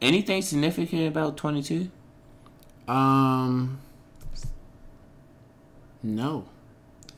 [0.00, 1.90] anything significant about 22?
[2.86, 3.80] Um,
[6.02, 6.46] no.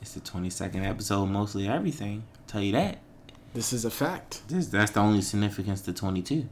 [0.01, 2.23] It's the 22nd episode, mostly everything.
[2.35, 2.99] I'll tell you that.
[3.53, 4.41] This is a fact.
[4.47, 6.47] This, that's the only significance to 22.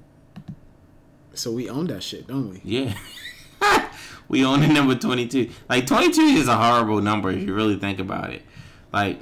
[1.33, 2.61] So we own that shit, don't we?
[2.63, 2.97] Yeah.
[4.27, 5.49] we own the number 22.
[5.69, 8.43] Like, 22 is a horrible number if you really think about it.
[8.91, 9.19] Like,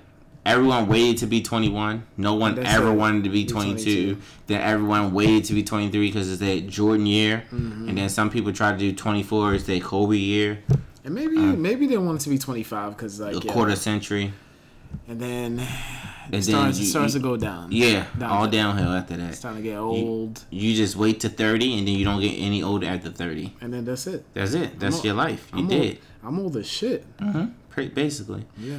[0.48, 2.04] everyone waited to be 21.
[2.18, 4.16] No one That's ever wanted to be Be 22.
[4.16, 4.21] 22.
[4.47, 7.43] Then everyone waited to be 23 because it's that Jordan year.
[7.52, 7.89] Mm-hmm.
[7.89, 10.60] And then some people try to do 24 as their Kobe year,
[11.04, 13.51] And maybe maybe they wanted to be 25 because like a yeah.
[13.54, 14.33] quarter century.
[15.07, 15.60] and then
[16.25, 17.71] And it starts, then it starts you- to go down.
[17.71, 18.92] Yeah, all Downhill.
[18.92, 19.29] after that.
[19.29, 22.36] It's starting to get old, You just wait to 30 and then you don't get
[22.37, 23.54] any older after 30.
[23.61, 24.23] and then that's it.
[24.34, 24.79] That's it.
[24.79, 25.50] That's I'm your life.
[25.54, 25.82] You I'm did.
[25.82, 27.06] Old, I'm old as shit.
[27.20, 27.93] Mm-hmm.
[27.93, 28.43] Basically.
[28.57, 28.78] Yeah.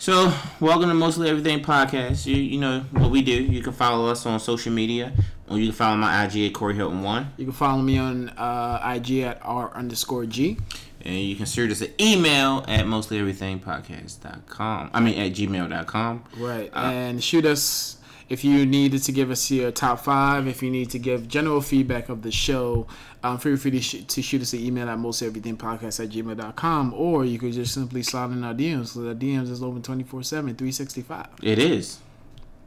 [0.00, 2.24] So, welcome to Mostly Everything Podcast.
[2.24, 3.32] You you know what we do.
[3.32, 5.12] You can follow us on social media,
[5.46, 8.30] or you can follow my IG at Corey Hilton One, You can follow me on
[8.30, 10.56] uh, IG at r underscore g.
[11.02, 14.90] and you can shoot us an email at mostlyeverythingpodcast.com.
[14.94, 16.24] I mean at gmail.com.
[16.38, 16.70] Right.
[16.74, 17.98] Uh, and shoot us
[18.30, 21.60] if you needed to give us your top five, if you need to give general
[21.60, 22.86] feedback of the show,
[23.24, 27.24] um, feel free to, sh- to shoot us an email at mosteverythingpodcast at gmail.com or
[27.24, 28.88] you could just simply slide in our DMs.
[28.94, 31.26] So the DMs is open 24 7, 365.
[31.42, 31.98] It is,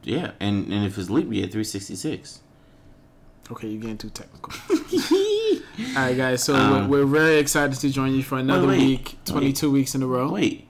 [0.03, 2.42] yeah, and and if it's leap year, three sixty six.
[3.52, 4.53] Okay, you're getting too technical.
[4.70, 6.44] All right, guys.
[6.44, 9.95] So Um, we're, we're very excited to join you for another wait, week, 22 weeks
[9.95, 10.30] in a row.
[10.31, 10.67] Wait,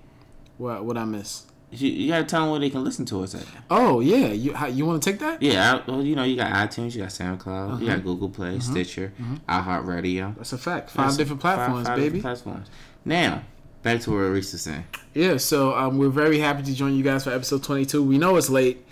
[0.58, 1.44] What what I miss?
[1.82, 3.46] You, you gotta tell them where they can listen to us at.
[3.70, 5.42] Oh yeah, you how, you want to take that?
[5.42, 7.96] Yeah, I, well, you know, you got iTunes, you got SoundCloud, you Uh-huh.
[7.96, 9.14] got Google Play, Stitcher,
[9.50, 10.36] iHeartRadio.
[10.38, 10.90] That's a fact.
[10.92, 12.18] Five That's different platforms, five baby.
[12.18, 12.68] different platforms.
[13.06, 13.44] Now,
[13.82, 14.86] back to what Reese was saying.
[15.14, 18.02] Yeah, so um, we're very happy to join you guys for episode 22.
[18.04, 18.86] We know it's late.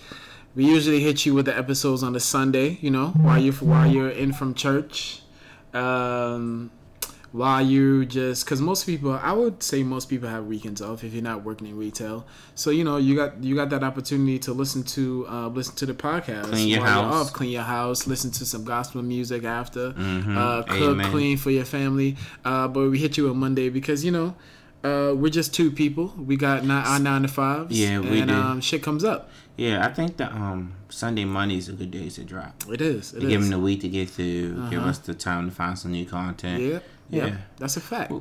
[0.56, 3.90] We usually hit you with the episodes on the Sunday, you know, while you while
[3.90, 5.22] you're in from church,
[5.74, 6.72] um,
[7.32, 11.14] while you just because most people, I would say most people have weekends off if
[11.14, 12.26] you're not working in retail.
[12.56, 15.86] So you know you got you got that opportunity to listen to uh, listen to
[15.86, 17.14] the podcast, Clean your house.
[17.28, 20.36] off, clean your house, listen to some gospel music after, Mhm.
[20.38, 21.12] uh, cook, Amen.
[21.12, 22.18] clean for your family.
[22.44, 24.36] Uh, but we hit you on Monday because you know.
[24.84, 26.12] Uh, we're just two people.
[26.18, 27.80] We got nine, our nine to fives.
[27.80, 28.36] Yeah, we and, do.
[28.36, 29.30] Um, shit comes up.
[29.56, 32.64] Yeah, I think that um Sunday Mondays are good days to drop.
[32.68, 33.14] It is.
[33.14, 33.30] It is.
[33.30, 34.90] give them the week to get through, give Uh-huh.
[34.90, 36.64] us the time to find some new content.
[36.64, 36.80] yeah,
[37.12, 37.38] yeah, Yeah.
[37.60, 38.14] That's a fact.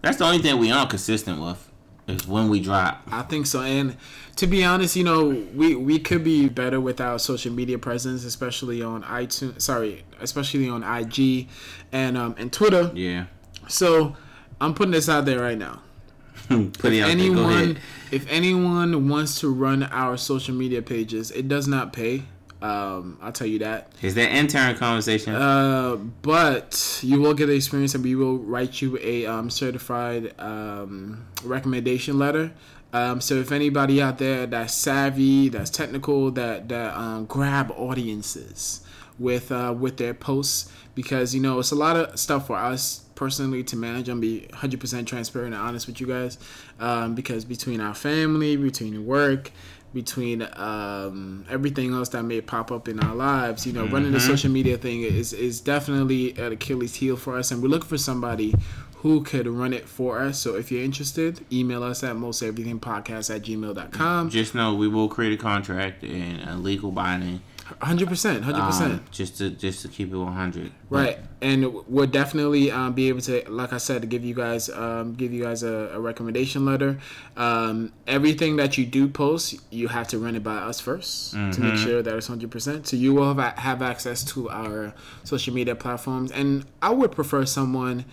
[0.00, 1.70] That's the only thing we aren't consistent with
[2.08, 3.02] is when we drop.
[3.10, 3.60] I think so.
[3.60, 3.96] And
[4.36, 8.24] to be honest, you know, we we could be better with our social media presence,
[8.24, 9.60] especially on iTunes.
[9.62, 11.48] Sorry, especially on IG
[11.92, 12.90] and um and Twitter.
[12.94, 13.26] Yeah.
[13.68, 14.16] So
[14.60, 15.80] I'm putting this out there right now.
[16.48, 16.94] Put it if out there.
[16.94, 17.78] Go anyone ahead.
[18.10, 22.24] if anyone wants to run our social media pages, it does not pay.
[22.62, 23.92] Um, I'll tell you that.
[24.02, 25.34] Is that intern conversation?
[25.34, 30.32] Uh, but you will get the experience, and we will write you a um, certified
[30.38, 32.52] um, recommendation letter.
[32.92, 38.82] Um, so if anybody out there that's savvy, that's technical, that that um, grab audiences
[39.18, 43.00] with uh, with their posts, because you know it's a lot of stuff for us
[43.14, 44.08] personally to manage.
[44.08, 46.38] I'm be 100% transparent and honest with you guys,
[46.80, 49.52] um, because between our family, between work,
[49.92, 54.20] between um, everything else that may pop up in our lives, you know, running the
[54.20, 57.98] social media thing is is definitely an Achilles heel for us, and we're looking for
[57.98, 58.54] somebody
[58.96, 60.38] who could run it for us.
[60.38, 64.30] So if you're interested, email us at mosteverythingpodcast at gmail.com.
[64.30, 67.40] Just know we will create a contract and a legal binding.
[67.80, 68.80] 100%, 100%.
[68.82, 70.72] um, just to just to keep it one hundred.
[70.90, 74.68] Right, and we'll definitely um, be able to, like I said, to give you guys,
[74.68, 76.98] um, give you guys a, a recommendation letter.
[77.36, 81.36] Um, everything that you do post, you have to run it by us 1st to
[81.36, 81.62] Mm-hmm.
[81.68, 82.86] make sure that it's hundred percent.
[82.88, 84.92] So you will have, have access to our
[85.24, 88.04] social media platforms, and I would prefer someone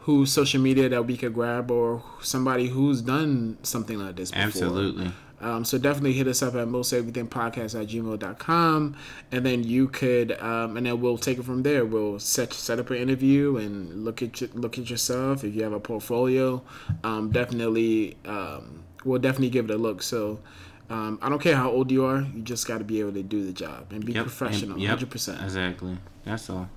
[0.00, 4.44] whose social media that we could grab, or somebody who's done something like this before.
[4.46, 5.12] Absolutely.
[5.44, 8.96] Um, so definitely hit us up at mosteverythingpodcast at gmail.com
[9.30, 11.84] and then you could um, and then we'll take it from there.
[11.84, 15.44] We'll set set up an interview and look at your, look at yourself.
[15.44, 16.62] If you have a portfolio,
[17.02, 20.02] um, definitely um, we'll definitely give it a look.
[20.02, 20.40] So
[20.88, 23.22] um, I don't care how old you are, you just got to be able to
[23.22, 24.24] do the job and be Yep.
[24.26, 25.42] professional, and- yep, hundred percent.
[25.42, 25.98] Exactly.
[26.24, 26.70] That's all.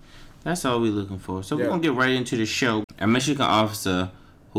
[0.43, 1.41] That's all we're looking for.
[1.43, 2.83] So we're gonna get right into the show.
[2.99, 4.11] A Michigan officer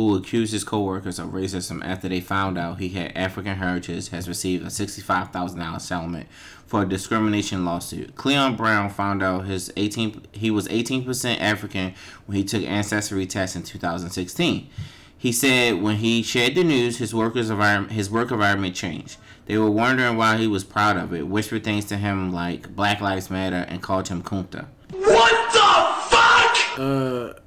[0.07, 4.29] who accused his coworkers of racism after they found out he had African heritage has
[4.29, 6.29] received a sixty-five thousand dollars settlement
[6.67, 8.15] for a discrimination lawsuit.
[8.15, 11.95] Cleon Brown found out his eighteen he was eighteen percent African
[12.27, 14.69] when he took ancestry tests in two thousand sixteen.
[15.17, 19.17] He said when he shared the news, his workers environment, his work environment changed.
[19.47, 23.01] They were wondering why he was proud of it, whispered things to him like Black
[23.01, 24.67] Lives Matter, and called him Kunta.
[24.93, 26.79] What the fuck?
[26.79, 27.41] Uh,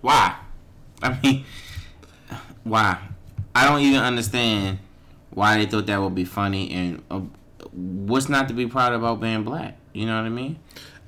[0.00, 0.36] Why?
[1.02, 1.44] I mean,
[2.64, 2.98] why?
[3.54, 4.78] I don't even understand
[5.30, 7.20] why they thought that would be funny and uh,
[7.72, 9.76] what's not to be proud about being black.
[9.92, 10.58] You know what I mean?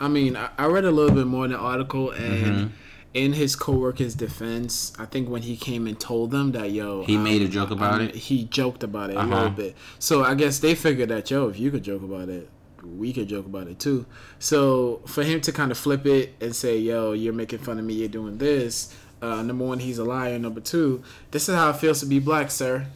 [0.01, 2.69] I mean, I, I read a little bit more in the article, and Mm-hmm.
[3.15, 7.17] in his coworker's defense, I think when he came and told them that, yo, He
[7.17, 8.15] um, made a joke about um, it.
[8.15, 9.35] He joked about it a Uh-huh.
[9.35, 9.77] little bit.
[9.99, 12.51] So I guess they figured that, yo, if you could joke about it,
[12.83, 14.05] we could joke about it too.
[14.39, 17.85] So for him to kind of flip it and say, yo, you're making fun of
[17.85, 18.95] me, you're doing this.
[19.25, 20.39] Uh, number one, he's a liar.
[20.39, 22.87] Number two, this is how it feels to be black, sir.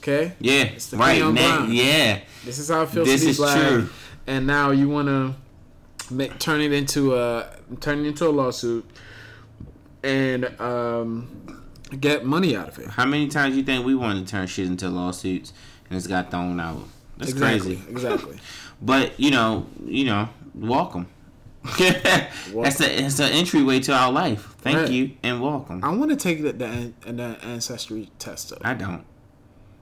[0.00, 1.18] Okay, Yeah, the right.
[1.20, 1.72] Brown.
[1.72, 3.58] yeah, this is how it feels This to be is black.
[3.68, 3.88] true.
[4.26, 5.34] And now you want to
[6.14, 7.48] make turn it into a
[7.80, 8.84] turn it into a lawsuit
[10.02, 11.62] and um,
[12.00, 12.88] get money out of it.
[12.88, 15.52] How many times you think we wanted to turn shit into lawsuits
[15.88, 16.82] and it's got thrown out?
[17.16, 17.90] That's exactly, crazy.
[17.90, 18.38] exactly.
[18.82, 21.06] But you know, you know, welcome.
[21.78, 24.54] that's a it's an entryway to our life.
[24.58, 24.90] Thank Right.
[24.90, 25.82] you and welcome.
[25.82, 28.58] I want to take the, the the uh, ancestry test though.
[28.62, 29.04] I don't.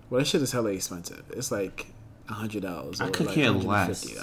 [0.09, 1.25] Well, that shit is hella expensive.
[1.31, 1.87] It's like
[2.29, 3.01] a hundred dollars.
[3.01, 4.17] I could like care less.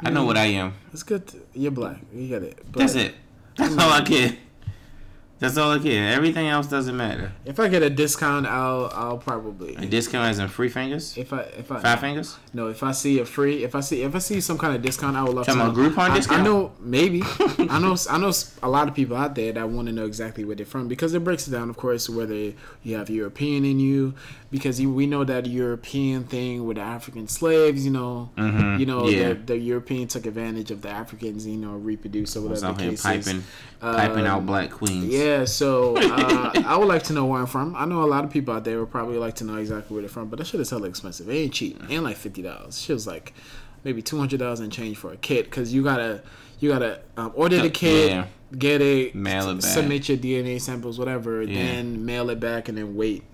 [0.00, 0.74] I know what I am.
[0.92, 1.26] It's good.
[1.28, 1.98] To, you're black.
[2.12, 2.58] You get it.
[2.70, 3.14] But That's it.
[3.56, 4.36] That's all I care.
[5.38, 6.12] That's all I care.
[6.14, 7.30] Everything else doesn't matter.
[7.44, 9.74] If I get a discount, I'll I'll probably.
[9.76, 12.38] A discount as in free fingers, If I if I five fingers.
[12.54, 14.80] No, if I see a free, if I see if I see some kind of
[14.80, 15.52] discount, I would love to.
[15.52, 15.90] about know.
[15.90, 16.40] Groupon I- discount?
[16.40, 17.22] I know maybe.
[17.68, 20.44] I know I know a lot of people out there that want to know exactly
[20.44, 23.78] where they're from because it breaks it down, of course, whether you have European in
[23.78, 24.14] you,
[24.50, 29.30] because we know that European thing with African slaves, you know, Mhm, you know, yeah.
[29.30, 32.82] the, the European took advantage of the Africans, you know, reproduce or whatever out the
[32.82, 33.44] here case piping, is.
[33.80, 35.06] piping out Um, black queens.
[35.06, 37.74] Yeah, so uh, I would like to know where I'm from.
[37.74, 40.02] I know a lot of people out there would probably like to know exactly where
[40.02, 41.28] they're from, but that shit is hella expensive.
[41.28, 41.82] It ain't cheap.
[41.82, 42.80] It ain't like fifty dollars.
[42.80, 43.34] Shit was like
[43.84, 46.22] maybe two hundred dollars and change for a kit because you gotta
[46.60, 48.26] you gotta um, order the kit, Yeah.
[48.56, 49.62] get it, Mail it back.
[49.64, 51.62] submit your DNA samples, whatever, Yeah.
[51.62, 53.24] then mail it back and then wait.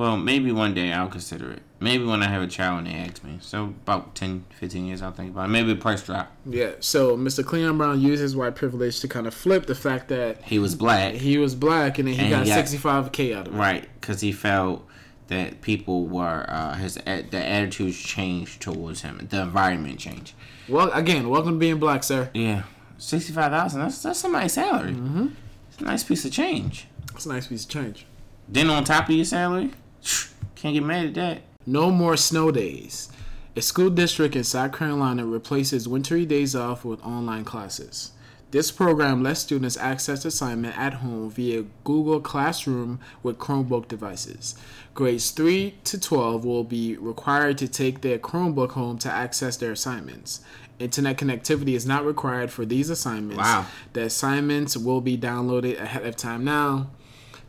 [0.00, 1.60] Well, maybe one day I'll consider it.
[1.78, 3.36] Maybe when I have a child and they ask me.
[3.42, 5.48] So about 10, 15 years I'll think about it.
[5.48, 6.32] Maybe the price drop.
[6.46, 6.70] Yeah.
[6.80, 7.44] So Mr.
[7.44, 10.74] Cleon Brown used his white privilege to kind of flip the fact that He was
[10.74, 11.12] black.
[11.16, 13.54] he was black and then he And he got got- sixty five k out of
[13.54, 13.58] it.
[13.58, 14.86] Right, because he felt
[15.28, 20.32] that people were uh, his a- the attitudes changed towards him, the environment changed.
[20.66, 22.30] Well, again, welcome to being black, sir.
[22.32, 22.62] Yeah,
[22.96, 23.80] sixty five thousand.
[23.82, 24.92] That's that's somebody's salary.
[24.94, 25.26] Mm-hmm.
[25.68, 26.86] It's a nice piece of change.
[27.14, 28.06] It's a nice piece of change.
[28.48, 29.70] Then on top of your salary,
[30.54, 31.42] can't get mad at that.
[31.66, 33.08] No more snow days.
[33.56, 38.12] A school district in South Carolina replaces wintry days off with online classes.
[38.50, 44.56] This program lets students access assignment at home via Google Classroom with Chromebook devices.
[44.92, 49.72] Grades 3 to 12 will be required to take their Chromebook home to access their
[49.72, 50.40] assignments.
[50.80, 53.38] Internet connectivity is not required for these assignments.
[53.38, 53.66] Wow.
[53.92, 56.42] The assignments will be downloaded ahead of time.
[56.42, 56.90] Now,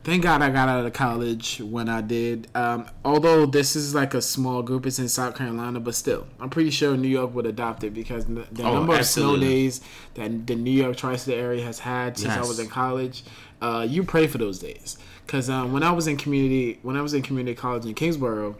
[0.03, 2.47] Thank God I got out of college when I did.
[2.55, 6.49] Um, although this is like a small group, it's in South Carolina, but still, I'm
[6.49, 9.79] pretty sure New York would adopt it because the, the Oh, number of snow days
[10.15, 13.23] that the New York tri-state area has had since I was in college,
[13.61, 14.97] uh, you pray for those days.
[15.23, 18.55] Because um, when I was in community, when I was in community college in Kingsborough,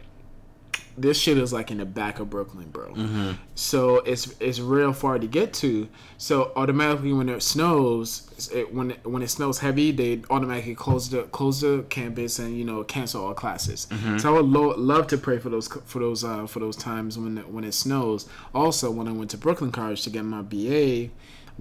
[0.96, 2.92] this shit is like in the back of Brooklyn, bro.
[2.92, 3.32] Mm-hmm.
[3.54, 5.88] So it's it's real far to get to.
[6.18, 11.10] So automatically when it snows, it, when it, when it snows heavy, they automatically close
[11.10, 13.86] the close the campus and you know cancel all classes.
[13.90, 14.18] Mm-hmm.
[14.18, 17.18] So I would lo- love to pray for those for those uh, for those times
[17.18, 18.28] when when it snows.
[18.54, 21.10] Also, when I went to Brooklyn College to get my BA.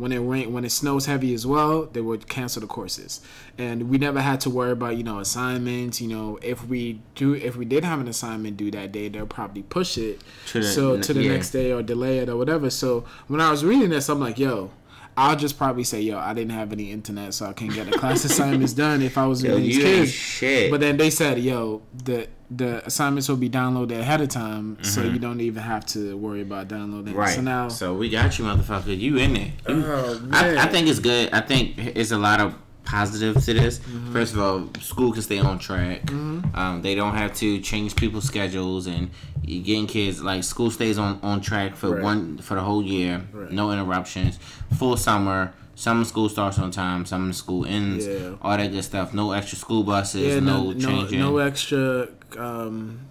[0.02, 3.22] When it rain, when it snows heavy as well, they would cancel the courses,
[3.58, 6.02] and we never had to worry about you know assignments.
[6.02, 9.28] You know, if we do, if we did have an assignment due that day, they'll
[9.28, 11.32] probably push it To the- so to the yeah.
[11.34, 12.70] next day or delay it or whatever.
[12.72, 14.72] So when I was reading this, I'm like, yo,
[15.16, 17.98] I'll just probably say, yo, I didn't have any internet, so I can't get the
[17.98, 20.12] class assignments done if I was Yo, these kids.
[20.12, 20.72] shit.
[20.72, 25.02] But then they said, yo, the the assignments will be downloaded ahead of time, so
[25.04, 27.14] you don't even have to worry about downloading.
[27.14, 27.20] Mm-hmm.
[27.20, 27.36] Right.
[27.36, 28.98] So now, so we got you, motherfucker.
[28.98, 29.52] You in there?
[29.70, 31.30] You- oh man, I, I think it's good.
[31.32, 32.54] I think it's a lot of
[32.84, 33.80] positives to this.
[33.80, 34.12] Mm-hmm.
[34.12, 36.12] First of all, school can stay on track.
[36.12, 39.12] Um, they don't have to change people's schedules, and
[39.44, 42.04] you getting kids like school stays on, on track for Right.
[42.04, 43.22] one for the whole year.
[43.32, 43.52] Right.
[43.52, 44.40] No interruptions.
[44.78, 45.54] Full summer.
[45.74, 47.06] Summer school starts on time.
[47.06, 48.06] Summer school ends.
[48.06, 48.36] Yeah.
[48.42, 49.14] All that good stuff.
[49.16, 50.22] No extra school buses.
[50.22, 52.10] yeah, no, no, no, no extra.
[52.38, 53.08] Um,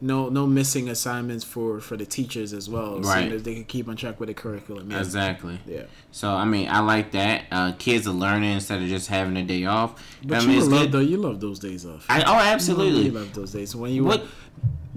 [0.00, 3.30] no, no missing assignments for for the teachers as well, Right.
[3.30, 4.90] so they can keep on track with the curriculum.
[4.90, 4.98] Yeah.
[4.98, 5.58] Exactly.
[5.66, 5.84] Yeah.
[6.10, 7.44] So I mean, I like that.
[7.50, 10.02] Uh, kids are learning instead of just having a day off.
[10.24, 10.92] But I you mean, it's love good.
[10.92, 11.00] though.
[11.00, 12.04] You love those days off.
[12.08, 13.10] I, oh, You absolutely.
[13.10, 14.28] love those days when you What were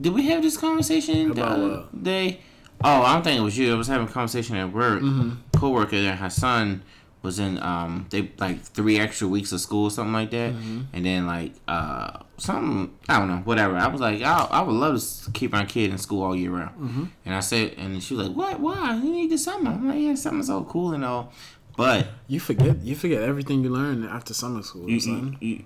[0.02, 2.04] did we have this conversation About what?
[2.04, 2.42] day?
[2.84, 3.74] Oh, I don't think it was you.
[3.74, 5.02] I was having a conversation at work.
[5.02, 5.58] Mm-hmm.
[5.60, 6.84] Coworker there, her son
[7.24, 10.82] was in um they like three extra weeks of school or something like that Mm-hmm.
[10.94, 14.74] and then like uh something I don't know whatever I was like I, I would
[14.74, 17.04] love to keep my kid in school all year round Mm-hmm.
[17.26, 20.00] and I said and she was like what why you need the summer I'm like
[20.00, 21.32] yeah summer's so cool and all
[21.76, 25.64] but You forget you forget everything you learn after summer school, you, you, you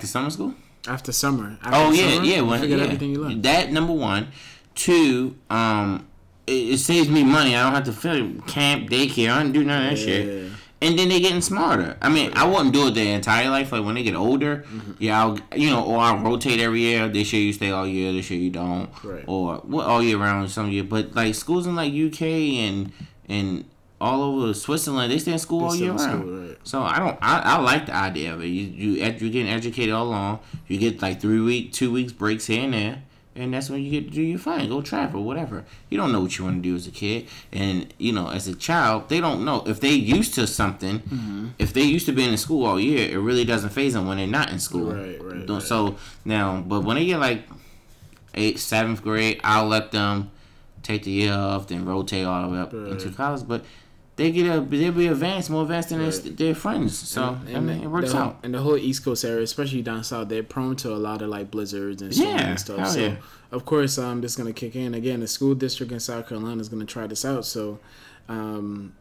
[0.00, 0.54] the summer school
[0.88, 1.58] After summer.
[1.62, 2.36] After Oh yeah, summer, yeah.
[2.42, 2.84] you forget yeah.
[2.84, 3.42] everything you learn.
[3.42, 4.28] That number one.
[4.74, 6.06] Two, um,
[6.46, 7.54] it, it saves me money.
[7.54, 9.30] I don't have to fill camp, daycare.
[9.30, 10.04] I don't do none of that Yeah.
[10.06, 10.52] shit.
[10.82, 11.96] And then they're getting smarter.
[12.00, 13.70] I mean, I wouldn't do it their entire life.
[13.70, 14.92] Like when they get older, Mm-hmm.
[14.98, 17.06] yeah, I'll you know, or I'll rotate every year.
[17.08, 18.12] This year you stay all year.
[18.12, 18.88] This year you don't.
[19.04, 19.24] Right.
[19.26, 20.84] Or well, all year round some year.
[20.84, 22.92] But like schools in like UK and
[23.28, 23.64] and
[24.00, 26.00] all over Switzerland, they stay in school all year round.
[26.00, 26.56] school, right.
[26.64, 27.18] So I don't.
[27.20, 28.46] I, I like the idea of it.
[28.46, 30.38] You you you're getting educated all along.
[30.66, 33.02] You get like three week, two weeks breaks here and there,
[33.36, 34.68] and that's when you get to do your fun.
[34.68, 35.64] Go travel, whatever.
[35.88, 38.48] You don't know what you want to do as a kid, and you know as
[38.48, 41.00] a child, they don't know if they used to something.
[41.00, 41.48] Mm-hmm.
[41.58, 44.18] If they used to being in school all year, it really doesn't phase them when
[44.18, 44.92] they're not in school.
[44.92, 45.62] Right, right, right.
[45.62, 47.44] So now, but when they get like
[48.34, 50.30] eighth, seventh grade, I'll let them
[50.82, 53.46] take the year off, then rotate all the way up into college.
[53.46, 53.64] But
[54.20, 56.36] they get a they'll be advanced, more advanced than their, Right.
[56.36, 56.98] their friends.
[56.98, 58.38] So I mean, it works out.
[58.42, 61.28] And the whole East Coast area, especially down south, they're prone to a lot of
[61.30, 62.88] like blizzards and storms Yeah, and stuff.
[62.88, 63.16] so yeah.
[63.50, 65.20] of course, um, this is gonna kick in again.
[65.20, 67.44] The school district in South Carolina is gonna try this out.
[67.46, 67.78] So,
[68.28, 68.92] um,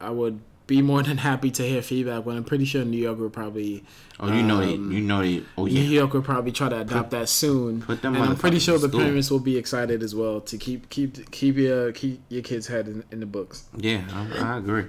[0.00, 2.24] I would be more than happy to hear feedback.
[2.24, 3.82] But I'm pretty sure New York will probably.
[4.20, 5.42] Oh, you know um, they, you know they.
[5.56, 8.58] Oh New York will probably try to adopt that soon, put them and I'm pretty
[8.60, 12.42] sure the parents will be excited as well to keep keep keep your keep your
[12.42, 13.64] kids' head in, in the books.
[13.76, 14.86] yeah, I, I agree.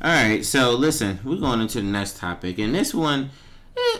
[0.00, 3.30] All right, so listen, we're going into the next topic, and this one,
[3.76, 3.98] eh,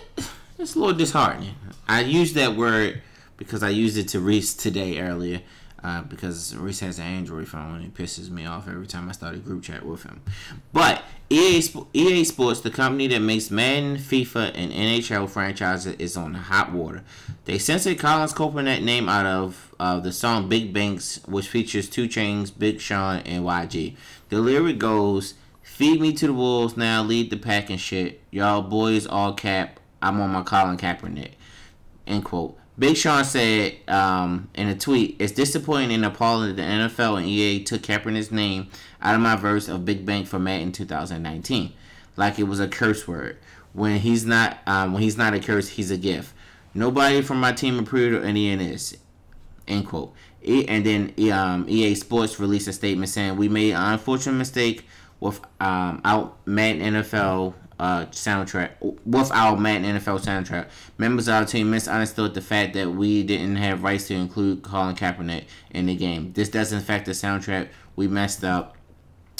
[0.59, 1.55] it's a little disheartening.
[1.89, 3.03] I use that word
[3.37, 5.41] because I used it to Reese today earlier.
[5.87, 9.13] Uh, because Reese has an Android phone and it pisses me off every time I
[9.13, 10.21] start a group chat with him.
[10.73, 11.63] But EA,
[11.93, 17.05] EA Sports, the company that makes Madden, FIFA, and NHL franchises, is on hot water.
[17.45, 22.09] They censored Collins Kaepernick name out of uh, the song Big Banks, which features 2
[22.09, 23.95] Chainz, Big Sean, and YG.
[24.31, 28.21] The lyric goes, Feed me to the wolves now, lead the pack and shit.
[28.33, 29.79] Y'all boys all cap.
[30.03, 31.35] I'm on my Colin Kaepernick.
[32.09, 32.59] End quote.
[32.79, 37.27] Big Sean said um, in a tweet, "It's disappointing and appalling that the NFL and
[37.27, 38.69] EA took Kaepernick's name
[39.01, 41.73] out of my verse of Big Bank for Madden 2019,
[42.17, 43.39] like it was a curse word.
[43.73, 46.35] When he's not, um, when he's not a curse, he's a gift.
[46.75, 48.95] Nobody from my team approved of any of this."
[49.67, 50.15] End quote.
[50.45, 54.87] E- and then um, EA Sports released a statement saying, "We made an unfortunate mistake
[55.19, 60.69] with um, out Madden NFL uh, soundtrack with our Madden NFL soundtrack.
[60.99, 64.97] Members of our team misunderstood the fact that we didn't have rights to include Colin
[64.97, 66.33] Kaepernick in the game.
[66.33, 67.69] This doesn't affect the soundtrack.
[67.95, 68.76] We messed up.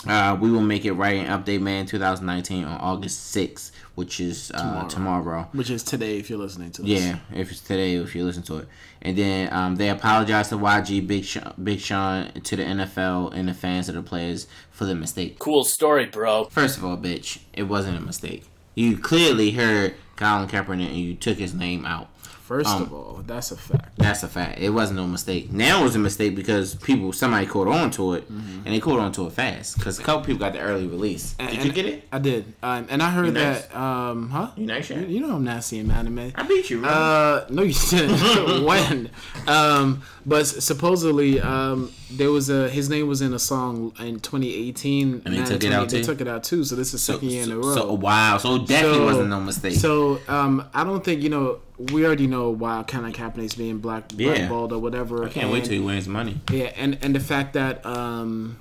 [0.07, 4.53] Uh, we will make it right and update Madden 2019 on August 6th, which is
[4.55, 5.49] uh, tomorrow.
[5.53, 7.03] Which is today, if you're listening to this.
[7.03, 8.69] Yeah, if it's today, if you listen to it,
[9.03, 13.49] and then um, they apologized to YG, Big Sean, Big Sean, to the NFL and
[13.49, 15.39] the fans of the players for the mistake.
[15.39, 16.45] Cool story, bro.
[16.45, 18.45] First of all, bitch, it wasn't a mistake.
[18.75, 22.09] You clearly heard Colin Kaepernick and you took his name out.
[22.47, 23.99] First Um, of all, that's a fact.
[23.99, 24.61] That's a fact.
[24.61, 25.53] It wasn't no mistake.
[25.53, 29.01] Now it was a mistake because people, somebody caught on to it, and they caught
[29.01, 29.77] on to it fast.
[29.77, 31.35] Because a couple people got the early release.
[31.41, 32.05] And, Did you get it?
[32.13, 33.75] I did, um, and I heard that.
[33.75, 34.51] Um, huh?
[34.57, 36.33] You nice, You, you know I'm not seeing anime.
[36.37, 36.85] I beat you.
[36.87, 38.65] Uh, no, you didn't.
[38.71, 39.11] when?
[39.49, 45.23] Um, but supposedly, um, there was a his name was in a song in 2018,
[45.25, 46.05] And they took it 20 out They too?
[46.05, 46.63] took it out too.
[46.63, 47.75] So this is so, second year in a so, row.
[47.75, 49.75] so wow, so definitely So- wasn't no mistake.
[49.75, 51.59] So um, I don't think you know.
[51.79, 54.35] We already know why Colin Kaepernick's being black Yeah.
[54.35, 55.25] blackballed or whatever.
[55.25, 56.41] I can't wait and- till he wins money.
[56.51, 58.57] yeah, and and the fact that um,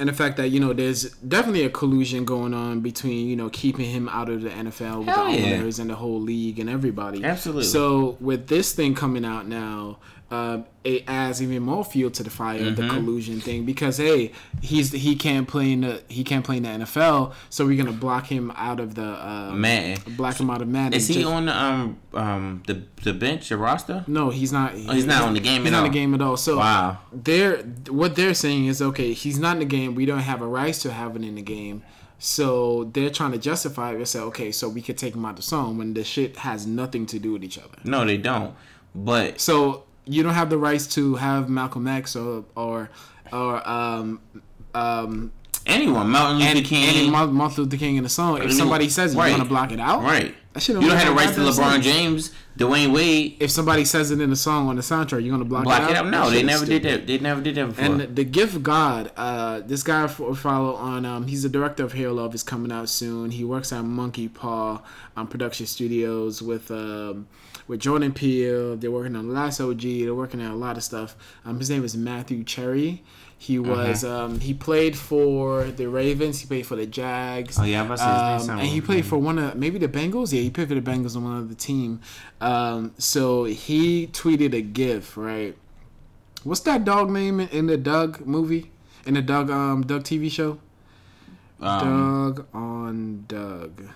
[0.00, 3.50] and the fact that you know there's definitely a collusion going on between you know
[3.50, 5.54] keeping him out of the NFL with Hell the yeah.
[5.56, 7.22] owners and the whole league and everybody.
[7.22, 7.64] Absolutely.
[7.64, 9.98] So with this thing coming out now.
[10.32, 12.74] Uh, it adds even more fuel to the fire Mm-hmm.
[12.80, 16.62] the collusion thing because hey he's he can't play in the he can't play in
[16.62, 19.10] the NFL so we're gonna block him out of the
[19.54, 20.14] Madden.
[20.16, 20.94] block him out of Madden.
[20.94, 24.04] Is he Just- on the um um the the bench, the roster?
[24.06, 24.72] No, he's not.
[24.74, 25.86] Oh, he's not on the game He's at not all.
[25.86, 26.36] in the game at all.
[26.38, 26.98] So Wow.
[27.12, 27.58] they're
[27.90, 29.12] what they're saying is okay.
[29.12, 29.94] He's not in the game.
[29.94, 31.82] We don't have a right to have him in the game.
[32.18, 35.30] So they're trying to justify it and say, okay, so we could take him out
[35.30, 37.76] of the song when the shit has nothing to do with each other.
[37.84, 38.54] No, they don't.
[38.94, 42.90] But So you don't have the rights to have Malcolm X or or
[43.32, 44.20] or um
[44.74, 45.32] um
[45.66, 48.42] anyone, Martin Luther and, King, and Martin Luther King in the song.
[48.42, 49.28] If somebody says it, Right.
[49.28, 50.34] you want to block it out, right?
[50.54, 51.80] That You don't have the rights to LeBron.
[51.80, 53.36] James, Dwyane Wade.
[53.40, 55.92] If somebody says it in a song on the soundtrack, you're gonna block, Block it
[55.92, 56.08] it out.
[56.08, 57.00] No, they never did stupid.
[57.02, 57.06] that.
[57.06, 57.84] They never did that before.
[57.84, 62.12] And the gift God, uh, this guy follow on, um, he's the director of Hair
[62.12, 63.30] Love, is coming out soon.
[63.30, 64.82] He works at Monkey Paw
[65.16, 67.28] um, Production Studios with um,
[67.68, 68.76] with Jordan Peele.
[68.76, 69.80] They're working on Last OG.
[69.80, 71.16] They're working on a lot of stuff.
[71.44, 73.02] Um, his name is Matthew Cherry.
[73.38, 73.70] He Uh-huh.
[73.72, 76.38] was um, he played for the Ravens.
[76.40, 77.58] He played for the Jags.
[77.58, 79.78] Oh, yeah, I was about his name Um, and he played for one of maybe
[79.78, 80.32] the Bengals.
[80.32, 82.00] Yeah, he played for the Bengals on one of the team.
[82.40, 85.56] Um, so he tweeted a GIF, right?
[86.44, 88.70] What's that dog name in, in the Doug movie?
[89.06, 90.58] In the Doug um Doug TV show?
[91.60, 91.80] um,
[92.32, 93.88] Doug on Doug.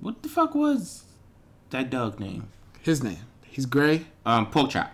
[0.00, 1.04] what the fuck was
[1.70, 2.48] that dog name?
[2.82, 3.18] His name.
[3.44, 4.06] He's gray.
[4.24, 4.90] Um, Porkchop.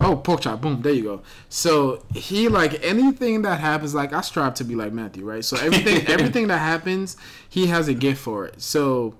[0.00, 0.60] Oh, Porkchop.
[0.60, 0.82] Boom.
[0.82, 1.22] There you go.
[1.48, 3.94] So he like anything that happens.
[3.94, 5.44] Like I strive to be like Matthew, right?
[5.44, 7.16] So everything, everything that happens,
[7.48, 8.60] he has a gift for it.
[8.60, 9.14] So,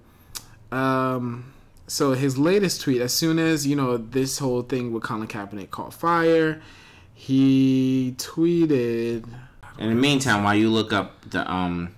[0.71, 1.53] um,
[1.87, 5.71] so his latest tweet, as soon as you know this whole thing with Colin Kaepernick
[5.71, 6.61] caught fire,
[7.15, 9.25] he tweeted.
[9.79, 11.95] In the meantime, while you look up the um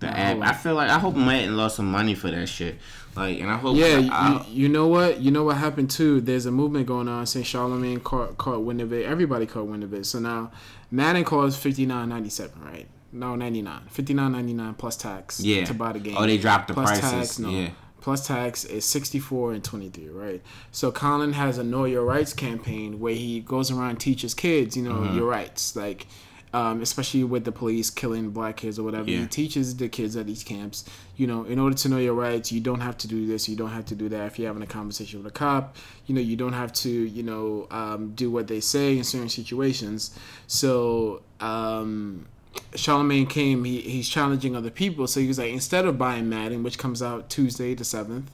[0.00, 0.38] the Nah, app.
[0.42, 2.76] I feel like I hope Madden lost some money for that shit.
[3.18, 5.20] Like, and I hope Yeah, I- you, you know what?
[5.20, 6.20] You know what happened too?
[6.20, 9.04] There's a movement going on saying Charlemagne caught, caught wind of it.
[9.06, 10.06] Everybody caught wind of it.
[10.06, 10.50] So now
[10.90, 12.86] Madden costs fifty nine ninety seven, right?
[13.12, 13.82] No, ninety nine.
[13.88, 15.40] Fifty nine ninety nine plus tax.
[15.40, 15.64] Yeah.
[15.64, 16.14] To buy the game.
[16.16, 17.10] Oh, they dropped the plus prices.
[17.10, 17.50] Tax, no.
[17.50, 17.70] Yeah.
[18.00, 20.40] Plus tax is sixty four and twenty three, right?
[20.70, 24.76] So Colin has a Know Your Rights campaign where he goes around and teaches kids,
[24.76, 25.16] you know, Mm-hmm.
[25.16, 26.06] your rights, like.
[26.54, 29.20] Um, especially with the police killing black kids or whatever, Yeah.
[29.20, 30.84] he teaches the kids at these camps,
[31.18, 33.54] you know, in order to know your rights, you don't have to do this, you
[33.56, 34.26] don't have to do that.
[34.28, 35.76] If you're having a conversation with a cop,
[36.06, 39.28] you know, you don't have to, you know, um, do what they say in certain
[39.28, 40.10] situations.
[40.46, 42.26] So, um,
[42.74, 45.06] Charlemagne came, he, he's challenging other people.
[45.06, 48.24] So he was like, instead of buying Madden, which comes out Tuesday the 7th,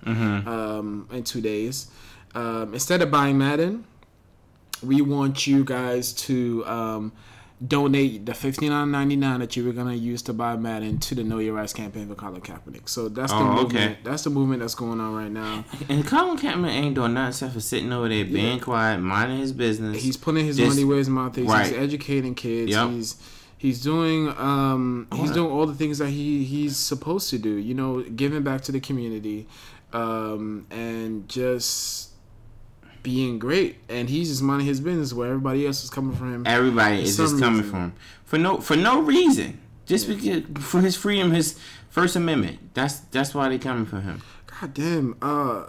[0.47, 1.89] um, in two days,
[2.37, 3.85] um, instead of buying Madden,
[4.83, 7.13] we want you guys to um,
[7.67, 11.15] donate the fifty nine ninety nine that you were gonna use to buy Madden to
[11.15, 12.89] the Know Your Rights campaign for Colin Kaepernick.
[12.89, 13.75] So that's the Oh, movement.
[13.75, 13.97] okay.
[14.03, 15.65] That's the movement that's going on right now.
[15.89, 19.53] And Colin Kaepernick ain't doing nothing except for sitting over there, being quiet, minding his
[19.53, 20.03] business.
[20.03, 21.47] He's putting his Just- money where his mouth is.
[21.47, 21.67] right.
[21.67, 22.73] He's educating kids.
[22.73, 22.91] Yep.
[22.91, 23.17] He's
[23.57, 27.51] he's doing um he's doing all the things that he he's supposed to do.
[27.51, 29.47] You know, giving back to the community,
[29.93, 32.11] um, and just
[33.05, 33.77] being great.
[33.89, 36.43] And he's just minding his business where everybody else is coming from him.
[36.47, 37.71] Everybody is just coming reason.
[37.71, 37.93] for him
[38.25, 39.61] for no for no reason.
[39.87, 41.57] Just because for his freedom, his
[41.91, 42.75] First Amendment.
[42.75, 44.23] That's that's why they coming for him.
[44.61, 45.67] God damn, uh,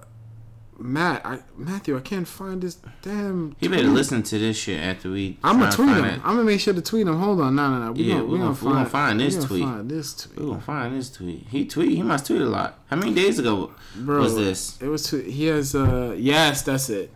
[0.77, 3.55] Matt, I, Matthew, I can't find this damn.
[3.59, 3.93] He better tweet.
[3.93, 5.37] listen to this shit after we.
[5.43, 6.01] I'm gonna tweet him.
[6.03, 7.17] find I'm gonna make sure to tweet him.
[7.19, 7.91] Hold on, no, no, no.
[7.93, 9.63] We Yeah, gonna, we we gonna- gonna we gonna find, find we this gonna tweet.
[9.63, 10.39] Find this tweet.
[10.39, 11.47] We gonna find this tweet.
[11.49, 11.89] He tweet.
[11.91, 12.79] He must tweet a lot.
[12.89, 14.81] How many days ago Bro, was this?
[14.81, 15.09] It was.
[15.09, 15.75] Tw- he has.
[15.75, 17.11] Uh, yes, that's it.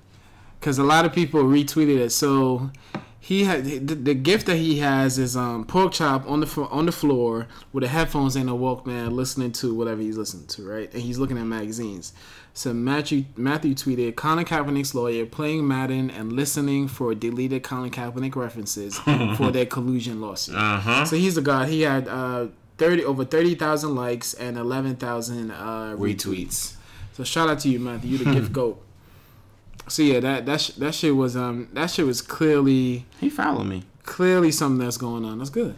[0.60, 2.10] Because a lot of people retweeted it.
[2.12, 2.72] So
[3.20, 6.92] he had the, the gift that he has is um Porkchop on the on the
[6.92, 10.92] floor with the headphones and a Walkman, listening to whatever he's listening to, right?
[10.94, 12.14] And he's looking at magazines.
[12.54, 18.36] So Matthew Matthew tweeted Colin Kaepernick's lawyer playing Madden and listening for deleted Colin Kaepernick
[18.36, 18.98] references
[19.38, 20.56] for their collusion lawsuit.
[20.56, 21.06] Uh huh.
[21.06, 21.70] So he's the god.
[21.70, 26.76] He had uh, thirty over thirty thousand likes and eleven thousand uh, retweets.
[27.14, 28.12] So shout out to you, Matthew.
[28.12, 28.82] You the gift goat.
[29.90, 33.66] So yeah, that that sh- that shit was um that shit was clearly He followed
[33.66, 33.84] me.
[34.04, 35.40] clearly something that's going on.
[35.40, 35.76] That's good.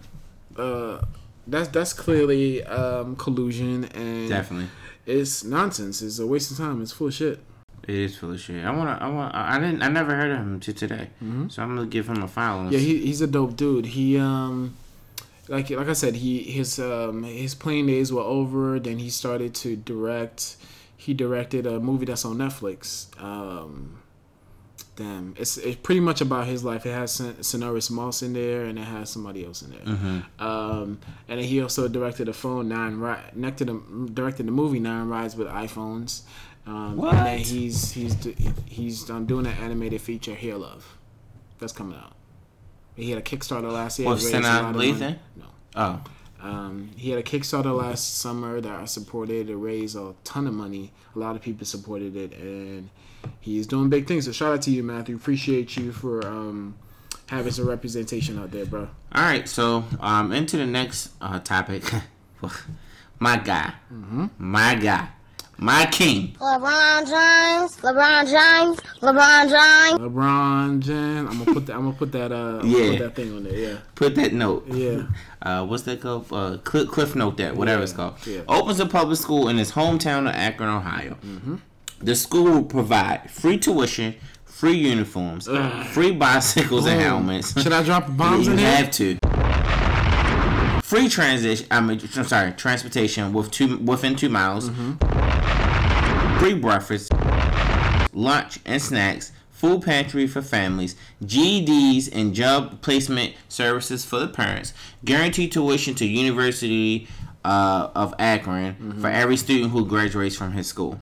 [0.58, 1.02] Uh,
[1.48, 4.68] that's that's clearly um collusion and Definitely.
[5.06, 6.02] it's nonsense.
[6.02, 6.82] It's a waste of time.
[6.82, 7.40] It's full of shit.
[7.88, 8.64] It is full of shit.
[8.64, 8.98] I wanna.
[9.02, 9.34] I want.
[9.34, 9.82] I didn't.
[9.82, 11.10] I never heard of him till today.
[11.50, 12.70] So I'm gonna give him a follow.
[12.70, 13.88] Yeah, he, he's a dope dude.
[13.88, 14.76] He um
[15.48, 18.80] like like I said, he his um his playing days were over.
[18.80, 20.58] Then he started to direct.
[20.96, 23.08] He directed a movie that's on Netflix.
[23.20, 23.98] Um,
[24.96, 26.86] damn, it's it's pretty much about his life.
[26.86, 29.82] It has Sen- Sonoris Moss in there, and it has somebody else in there.
[29.82, 30.44] Mm-hmm.
[30.44, 33.80] Um, and then he also directed a phone nine ri- directed a,
[34.14, 36.22] directed the movie Nine Rides with iPhones.
[36.68, 37.14] Um, What?
[37.16, 38.16] And then he's he's
[38.66, 40.98] he's um, doing an animated feature, Hair Love,
[41.60, 42.14] that's coming out.
[42.96, 44.08] He had a Kickstarter last year.
[44.10, 45.18] What, it raised a Sanaa lot of Lathan?
[45.36, 45.46] No.
[45.76, 46.02] Oh,
[46.42, 49.50] Um, he had a Kickstarter last summer that I supported.
[49.50, 50.92] It raised a ton of money.
[51.16, 52.90] A lot of people supported it, and
[53.40, 54.26] he's doing big things.
[54.26, 55.16] So shout out to you, Matthew.
[55.16, 56.76] Appreciate you for um,
[57.28, 58.90] having some representation out there, bro.
[59.14, 59.48] all right.
[59.48, 61.84] So um, into the next uh topic.
[63.20, 63.74] My guy.
[63.94, 64.26] Mm-hmm.
[64.40, 65.10] My guy.
[65.58, 66.36] My king.
[66.40, 70.00] LeBron James, LeBron James, LeBron James.
[70.00, 71.30] LeBron James.
[71.30, 71.76] I'm gonna put that.
[71.76, 72.32] I'm gonna put that.
[72.32, 72.90] Uh, I'm Yeah.
[72.92, 73.54] put that thing on there.
[73.56, 73.78] Yeah.
[73.96, 74.66] Put that note.
[74.72, 75.04] Yeah.
[75.42, 76.28] Uh, what's that called?
[76.32, 78.14] Uh, cliff, cliff note that, whatever Yeah, it's called.
[78.26, 78.42] yeah.
[78.48, 81.18] Opens a public school in his hometown of Akron, Ohio.
[82.00, 85.48] The school will provide free tuition, free uniforms,
[85.92, 87.60] free bicycles and helmets.
[87.62, 88.72] Should I drop bombs you in here?
[88.76, 89.20] have to.
[90.84, 91.68] Free transition.
[91.72, 94.70] I mean, I'm sorry, transportation with two within two miles.
[94.70, 95.11] Mm-hmm.
[96.42, 97.12] Free breakfast,
[98.14, 99.32] lunch and snacks.
[99.52, 104.74] Food pantry for families, GEDs and job placement services for the parents,
[105.06, 107.08] guaranteed tuition to University
[107.46, 109.02] uh, of Akron Mm-hmm.
[109.02, 110.98] for every student who graduates from his school.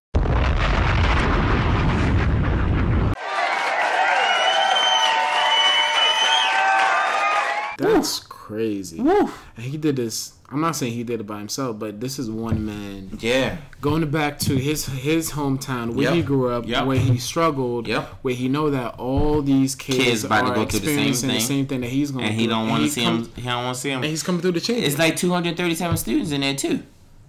[7.78, 8.20] That's
[8.54, 9.00] crazy.
[9.00, 9.30] Woo!
[9.58, 10.34] And he did this.
[10.52, 13.58] I'm not saying he did it by himself, but this is one man Yeah.
[13.82, 16.14] going back to his his hometown where Yep.
[16.16, 16.86] he grew up, Yep.
[16.88, 18.16] where he struggled, Yep.
[18.24, 21.10] where he know that all these kids, Kids about to are go through the same
[21.10, 22.42] experiencing the same thing that he's going And through.
[22.42, 23.30] he don't want to he see come- him.
[23.36, 24.02] He don't want to see him.
[24.02, 24.84] And he's coming through the change.
[24.88, 26.80] It's like 237 students in there too.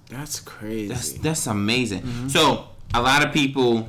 [0.08, 0.88] that's crazy.
[0.88, 2.00] That's that's amazing.
[2.02, 2.28] Mm-hmm.
[2.28, 3.86] So a lot of people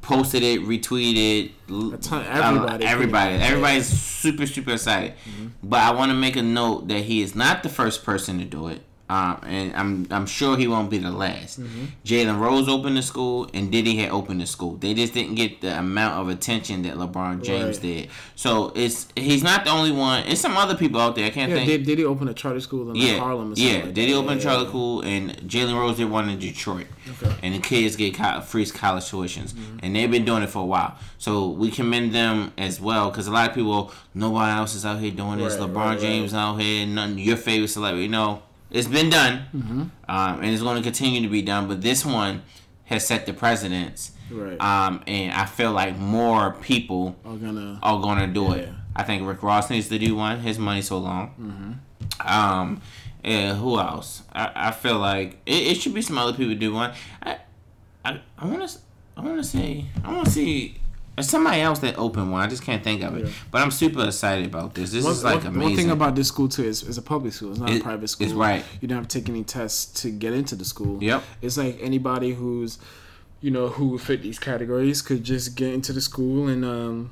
[0.00, 1.52] posted it, retweeted.
[1.70, 2.84] l- A ton- uh, everybody.
[2.84, 5.14] everybody, everybody's super super excited.
[5.62, 8.44] But I want to make a note that he is not the first person to
[8.44, 8.82] do it.
[9.10, 11.58] Um, and I'm I'm sure he won't be the last.
[11.58, 11.84] Mm-hmm.
[12.04, 14.76] Jalen Rose opened the school, and Diddy had opened the school.
[14.76, 17.82] They just didn't get the amount of attention that LeBron James Right.
[17.82, 18.08] did.
[18.34, 20.24] So it's he's not the only one.
[20.26, 21.24] It's some other people out there.
[21.24, 21.68] I can't yeah, think.
[21.68, 23.84] did, did he open a charter school in like Yeah, Harlem or something yeah.
[23.84, 24.18] like Did he that?
[24.18, 24.70] open Yeah, Charlie yeah.
[24.72, 26.86] Cool and Jalen Rose did one in Detroit,
[27.22, 27.34] Okay.
[27.42, 29.78] and the kids get co- free college tuitions, Mm-hmm.
[29.82, 30.96] and they've been doing it for a while.
[31.16, 34.98] So we commend them as well because a lot of people, nobody else is out
[35.00, 35.56] here doing this.
[35.56, 38.08] Right, LeBron right, James out here, none your favorite celebrity.
[38.08, 39.80] No, it's been done, Mm-hmm.
[40.08, 41.68] um, and it's going to continue to be done.
[41.68, 42.42] But this one
[42.84, 44.60] has set the precedence, Right.
[44.60, 47.78] um, and I feel like more people Are gonna.
[47.82, 48.68] are gonna do it.
[48.96, 50.40] I think Rick Ross needs to do one.
[50.40, 51.34] His money's so long.
[51.40, 52.26] Mm-hmm.
[52.28, 52.80] Um,
[53.24, 54.22] and who else?
[54.32, 56.92] I, I feel like it, it should be some other people do one.
[57.22, 57.38] I
[58.04, 58.78] I I want to
[59.16, 60.80] I want to say I want to see.
[61.18, 62.40] There's somebody else that opened one.
[62.42, 63.26] I just can't think of it.
[63.26, 63.32] Yeah.
[63.50, 64.92] But I'm super excited about this.
[64.92, 65.62] This One, is like one- amazing.
[65.62, 67.50] one thing about this school too is it's a public school.
[67.50, 68.26] It's not It- a private school.
[68.28, 68.64] it's right.
[68.80, 71.02] You don't have to take any tests to get into the school.
[71.02, 71.24] Yep.
[71.42, 72.78] It's like anybody who's,
[73.40, 77.10] you know, who fit these categories could just get into the school and um,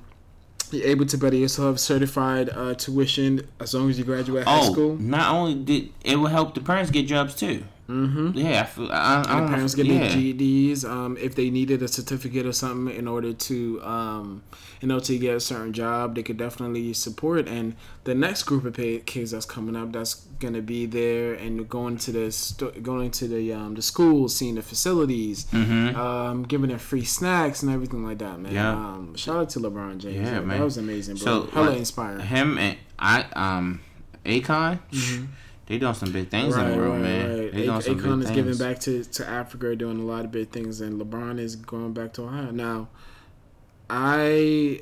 [0.70, 4.72] be able to better yourself certified uh, tuition as long as you graduate high oh,
[4.72, 4.96] school.
[4.98, 7.64] not only did it will help the parents get jobs too.
[7.88, 8.32] Mm-hmm.
[8.36, 8.90] Yeah, I feel.
[8.90, 10.32] I, I, I And don't the know parents if- get their yeah.
[10.34, 14.42] GEDs um, if they needed a certificate or something in order to, um,
[14.80, 16.14] you know, to get a certain job.
[16.16, 17.46] They could definitely support.
[17.48, 18.74] And the next group of
[19.06, 23.28] kids that's coming up, that's gonna be there and going to the sto- going to
[23.28, 25.94] the um, the schools, seeing the facilities, Mhm.
[25.96, 28.52] um, giving them free snacks and everything like that, man.
[28.52, 28.72] Yeah.
[28.72, 30.16] Um, shout out to LeBron James.
[30.16, 30.46] Yeah, man.
[30.48, 30.58] man.
[30.58, 31.24] That was amazing, bro.
[31.24, 32.20] So, Hella like, inspiring.
[32.26, 33.80] Him and I um
[34.24, 34.80] Akon,
[35.66, 37.36] they doing some big things in the world, man.
[37.50, 38.58] They doing A- some Akon big is giving things.
[38.58, 42.12] back to, to Africa, doing a lot of big things, and LeBron is going back
[42.14, 42.50] to Ohio.
[42.52, 42.88] Now,
[43.90, 44.80] I,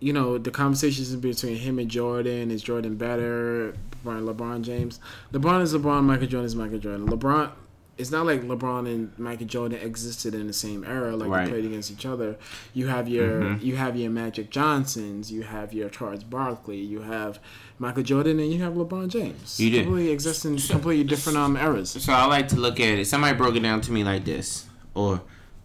[0.00, 3.74] you know, the conversations between him and Jordan is Jordan better?
[4.04, 5.00] LeBron, LeBron James.
[5.32, 6.04] LeBron is LeBron.
[6.04, 7.06] Michael Jordan is Michael Jordan.
[7.08, 7.50] LeBron.
[7.98, 11.44] It's not like LeBron and Michael Jordan existed in the same era, like Right.
[11.44, 12.36] they played against each other.
[12.72, 13.62] You have your Mhm.
[13.62, 17.38] you have your Magic Johnsons, you have your Charles Barkley, you have
[17.78, 19.60] Michael Jordan, and you have LeBron James.
[19.60, 19.82] You do.
[19.82, 21.90] completely exist in completely different um eras.
[21.90, 23.06] So I like to look at it.
[23.06, 25.20] Somebody broke it down to me like this, or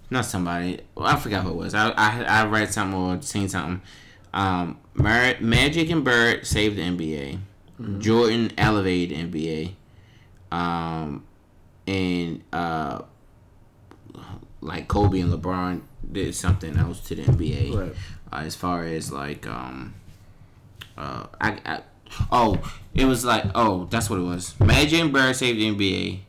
[0.09, 0.81] not somebody.
[0.95, 1.73] Well, I forgot who it was.
[1.73, 3.81] I I, I read something or seen something.
[4.33, 7.39] Um, Mar- Magic and Bird saved the NBA.
[7.99, 9.75] Jordan elevated the NBA.
[10.51, 11.23] Um,
[11.87, 13.01] and uh,
[14.61, 17.73] like Kobe and LeBron did something else to the NBA.
[17.73, 17.95] Right.
[18.31, 19.95] Uh, as far as like um,
[20.97, 21.81] uh, I, I
[22.31, 22.61] oh,
[22.93, 24.59] it was like oh, that's what it was.
[24.59, 26.19] Magic and Bird saved the NBA.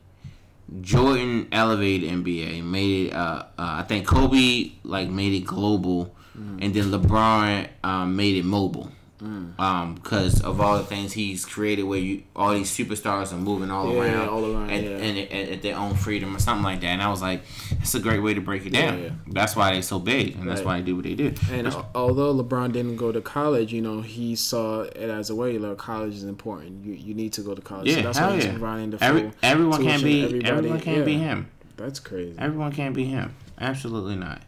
[0.82, 3.14] Jordan elevated NBA, made it.
[3.14, 8.44] Uh, uh, I think Kobe like made it global, and then LeBron um, made it
[8.44, 8.92] mobile.
[9.20, 13.70] Um, because of all the things he's created, where you all these superstars are moving
[13.70, 14.90] all Yeah, around, all around, and, yeah.
[14.96, 16.86] and at, at their own freedom or something like that.
[16.88, 17.42] And I was like,
[17.80, 19.02] it's a great way to break it down.
[19.02, 19.10] yeah.
[19.26, 21.34] That's why they're so big, and that's why they do what they do.
[21.50, 25.34] And al- although LeBron didn't go to college, you know, he saw it as a
[25.34, 25.58] way.
[25.58, 26.84] Like college is important.
[26.84, 27.88] You you need to go to college.
[27.88, 28.50] yeah, so that's hell why he's yeah.
[28.52, 30.50] providing the Every, everyone can't be everybody.
[30.50, 31.50] everyone can't be him.
[31.76, 32.34] That's crazy.
[32.38, 33.34] Everyone can't be him.
[33.60, 34.42] Absolutely not.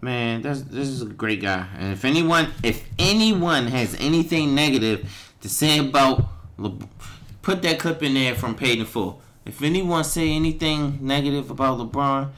[0.00, 1.66] Man, that's this is a great guy.
[1.76, 6.24] And if anyone if anyone has anything negative to say about
[6.58, 6.76] Le-
[7.42, 9.20] put that clip in there from Paid in Full.
[9.46, 12.30] If anyone say anything negative about LeBron,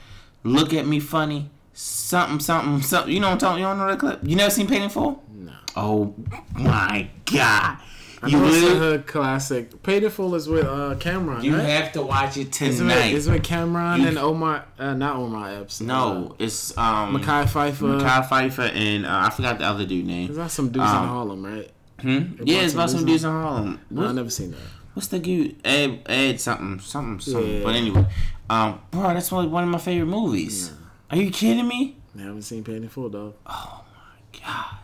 [0.44, 1.51] look at me funny.
[1.73, 3.12] Something, something, something.
[3.12, 3.61] You know what I'm talking?
[3.61, 4.20] You don't know that clip?
[4.23, 5.23] You never seen Paid in Full?
[5.33, 5.53] No.
[5.75, 6.14] Oh
[6.55, 7.79] my god!
[8.22, 9.83] I You know it's literally- a classic.
[9.83, 11.42] Paid in Full is with uh, Cam'ron.
[11.42, 11.62] you right?
[11.64, 13.14] have to watch it It's with, tonight.
[13.14, 14.66] it's with Cam'ron You- and Omar.
[14.78, 15.80] Uh, not Omar Epps.
[15.80, 18.00] no, it's um Mekhi Phifer.
[18.00, 20.30] Mekhi Phifer and uh, I forgot the other dude name.
[20.30, 21.70] Is that some dudes Um, in Harlem, right?
[22.00, 22.42] Hmm?
[22.44, 23.80] Yeah, it's about some dudes in Harlem.
[23.90, 24.61] No, I What- never seen that.
[24.94, 25.56] What's the dude?
[25.64, 27.59] Ed, Ed something, something, something.
[27.59, 27.62] Yeah.
[27.64, 28.04] But anyway,
[28.50, 30.72] um, bro, that's one of my favorite movies.
[31.11, 31.96] Are you kidding me?
[32.18, 33.35] I haven't seen Paid in Full though.
[33.46, 34.74] God,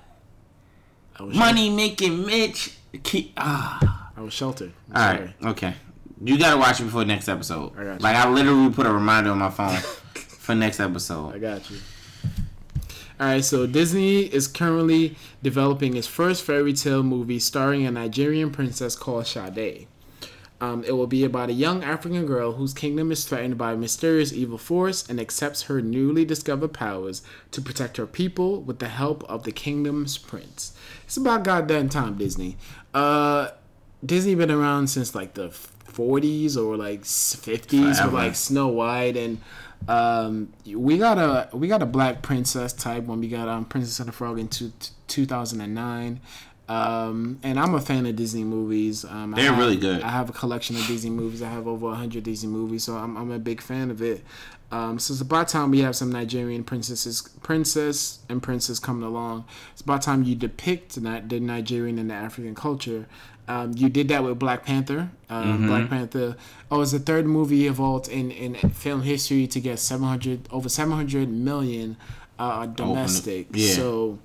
[1.18, 2.76] I was money making Mitch.
[3.02, 4.10] Keep, ah.
[4.16, 4.72] I was sheltered.
[4.92, 5.26] I'm All sorry.
[5.26, 5.74] right, okay.
[6.24, 7.72] You gotta watch it before next episode.
[7.78, 8.04] I got you.
[8.04, 9.76] Like I literally put a reminder on my phone
[10.14, 11.34] for next episode.
[11.34, 11.76] I got you.
[13.18, 18.50] All right, so Disney is currently developing its first fairy tale movie starring a Nigerian
[18.50, 19.86] princess called Sade.
[20.60, 23.76] Um, it will be about a young African girl whose kingdom is threatened by a
[23.76, 28.88] mysterious evil force and accepts her newly discovered powers to protect her people with the
[28.88, 30.72] help of the kingdom's prince.
[31.04, 32.56] It's about goddamn time, Disney.
[32.94, 33.48] Uh,
[34.04, 35.48] Disney been around since like the
[35.92, 39.40] 40s or like 50s with like Snow White and
[39.88, 44.00] um, we got a we got a black princess type when we got um Princess
[44.00, 44.72] and the Frog in two,
[45.06, 46.20] 2009.
[46.68, 49.04] Um, and I'm a fan of Disney movies.
[49.04, 50.02] Um, They're have- really good.
[50.02, 51.42] I have a collection of Disney movies.
[51.42, 54.24] I have over 100 Disney movies, so I'm, I'm a big fan of it.
[54.72, 59.44] Um, so it's about time we have some Nigerian princesses, princess and princess coming along.
[59.72, 63.06] It's about time you depict not the Nigerian and the African culture.
[63.46, 65.08] Um, you did that with Black Panther.
[65.30, 65.66] Um, Mm-hmm.
[65.68, 66.36] Black Panther.
[66.68, 70.68] Oh, it's the third movie of all in, in film history to get 700 over
[70.68, 71.96] 700 million
[72.40, 73.46] uh, domestic.
[73.52, 73.72] yeah.
[73.72, 74.18] So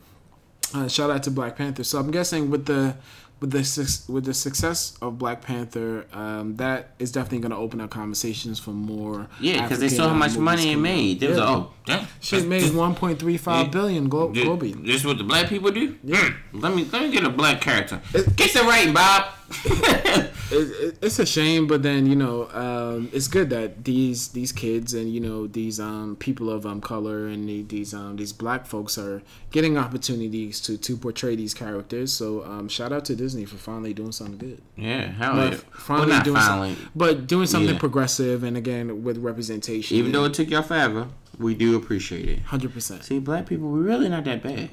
[0.73, 1.83] uh, shout out to Black Panther.
[1.83, 2.95] So I'm guessing with the
[3.39, 7.57] with the suc- with the success of Black Panther, um, that is definitely going to
[7.57, 9.27] open up conversations for more.
[9.39, 11.19] Yeah, because they saw how much money it made.
[11.19, 12.05] They was like, oh, damn.
[12.19, 14.85] Shit made this, 1.35 billion glo- this, globally.
[14.85, 15.97] this what the black people do?
[16.03, 17.99] Yeah, let me let me get a black character.
[18.13, 19.31] It- Get the writing, Bob.
[19.65, 24.51] it, it, it's a shame, but then you know, um, it's good that these these
[24.51, 28.33] kids and you know these um, people of um, color and the, these um, these
[28.33, 32.13] black folks are getting opportunities to to portray these characters.
[32.13, 34.61] So um, shout out to Disney for finally doing something good.
[34.75, 35.59] yeah, hell But yeah.
[35.73, 36.75] finally well, not doing finally.
[36.75, 37.79] some- but doing something Yeah.
[37.79, 39.97] progressive and again with representation.
[39.97, 42.39] Even though it took y'all forever, we do appreciate it.
[42.43, 43.03] hundred percent.
[43.03, 44.69] See, black people, we're really not that bad.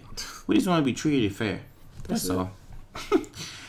[0.47, 1.61] We just want to be treated fair.
[2.07, 2.51] That's, That's all.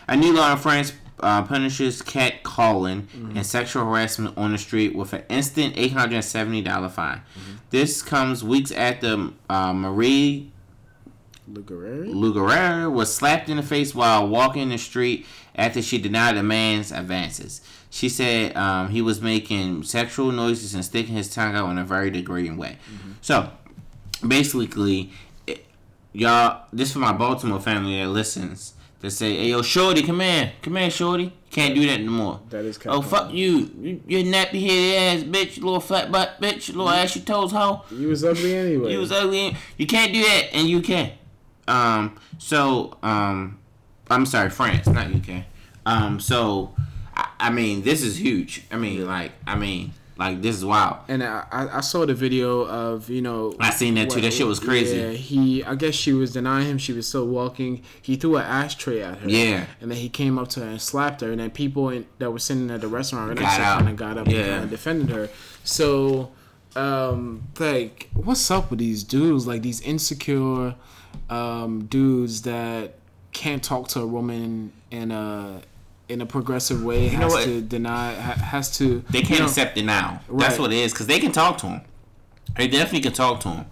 [0.09, 0.91] a new law in France
[1.21, 3.37] uh, punishes cat calling Mm-hmm.
[3.37, 7.17] and sexual harassment on the street with an instant $870 fine.
[7.17, 7.51] Mm-hmm.
[7.69, 10.51] This comes weeks after uh, Marie?
[12.13, 16.91] Laguerre was slapped in the face while walking the street after she denied a man's
[16.91, 17.61] advances.
[17.89, 21.83] She said um, he was making sexual noises and sticking his tongue out in a
[21.83, 22.77] very degrading way.
[23.21, 23.49] So,
[24.25, 25.11] basically,
[25.47, 25.65] it,
[26.13, 28.73] y'all, this for my Baltimore family that listens.
[29.01, 31.31] They say, "Hey, yo, shorty, come here, come here, shorty.
[31.49, 33.05] Can't do that no more." That is Oh catcalling.
[33.05, 37.51] fuck you, you, you nappy headed ass bitch, little flat butt bitch, little ashy toes
[37.51, 37.83] hoe.
[37.91, 38.91] You was ugly anyway.
[38.91, 39.55] You was ugly.
[39.77, 41.11] You can't do that, and you can.
[41.67, 42.17] Um.
[42.37, 42.97] So.
[43.01, 43.59] Um.
[44.11, 45.43] I'm sorry, France, not UK.
[45.85, 46.19] Um.
[46.19, 46.75] So.
[47.15, 48.65] I, I mean, this is huge.
[48.69, 49.31] I mean, like.
[49.47, 50.97] I mean, like this is wild.
[51.07, 54.21] and I, I saw the video of you know I seen that too.
[54.21, 54.97] That shit was crazy.
[54.97, 56.77] Yeah, he I guess she was denying him.
[56.77, 57.83] She was still walking.
[58.01, 59.29] He threw an ashtray at her.
[59.29, 59.65] Yeah.
[59.81, 61.31] and then he came up to her and slapped her.
[61.31, 63.77] And then people in, that were sitting at the restaurant Got next out.
[63.79, 64.47] kind of got up and Yeah.
[64.49, 65.29] kind of defended her.
[65.63, 66.31] So,
[66.75, 69.47] um, like, what's up with these dudes?
[69.47, 70.75] Like these insecure
[71.29, 72.95] um, dudes that
[73.31, 75.61] can't talk to a woman in a
[76.09, 77.09] in a progressive way.
[77.11, 78.13] know has to deny.
[78.15, 79.03] Ha, has to.
[79.09, 80.21] They can't know, accept it now.
[80.31, 81.81] That's what it is, because they can talk to him.
[82.57, 83.65] They definitely can talk to him,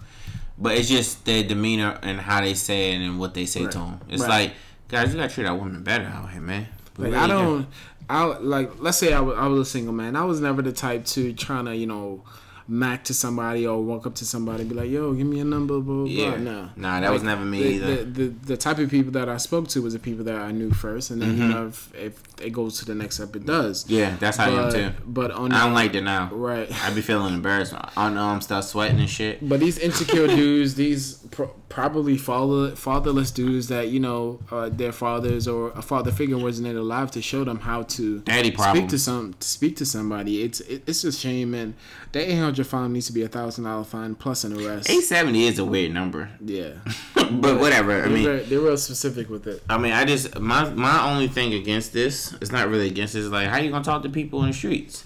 [0.58, 3.80] but it's just their demeanor and how they say it and what they say to
[3.80, 4.00] him.
[4.08, 4.30] It's Right.
[4.30, 4.54] like,
[4.88, 6.68] guys, you gotta treat our women better out here, man.
[6.98, 7.34] Like I do.
[7.34, 7.68] don't,
[8.10, 8.72] I like.
[8.80, 10.16] Let's say I wa- I was a single man.
[10.16, 12.24] I was never the type to trying to you know,
[12.70, 15.46] mac to somebody or walk up to somebody and be like, "Yo, give me a
[15.46, 16.06] number." Blah blah.
[16.06, 16.32] Yeah.
[16.32, 16.38] blah.
[16.38, 17.96] No, Nah, that was never me the, either.
[17.98, 20.52] The, the the type of people that I spoke to was the people that I
[20.52, 21.42] knew first, and then Mm-hmm.
[21.42, 23.90] you know if, if it goes to the next step, it does.
[23.90, 24.92] Yeah, that's how I am too.
[25.06, 26.30] But on I don't like that now.
[26.32, 26.70] right.
[26.86, 27.74] I be feeling embarrassed.
[27.96, 29.48] I know I'm start sweating and shit.
[29.48, 34.92] But these insecure dudes, these pro- probably father fatherless dudes that you know uh, their
[34.92, 38.92] fathers or a father figure wasn't alive to show them how to Daddy speak problems.
[38.92, 40.44] to some speak to somebody.
[40.44, 41.74] It's it, it's a shame, and
[42.12, 44.90] that eight hundred fine needs to be a thousand dollar fine plus an arrest.
[44.90, 46.72] Eight seventy is a weird number, Yeah,
[47.16, 48.04] but whatever.
[48.04, 49.62] I mean, very, they're real specific with it.
[49.70, 52.34] I mean, I just my my only thing against this.
[52.42, 53.26] It's not really against this.
[53.26, 55.06] Is like, how you gonna talk to people in the streets?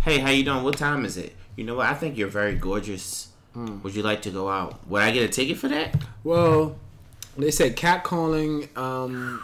[0.00, 0.62] Hey, how you doing?
[0.64, 1.34] What time is it?
[1.56, 1.86] You know what?
[1.86, 3.28] I think you're very gorgeous.
[3.54, 4.86] Would you like to go out?
[4.88, 5.94] Would I get a ticket for that?
[6.24, 6.76] Well,
[7.36, 9.42] they said catcalling um,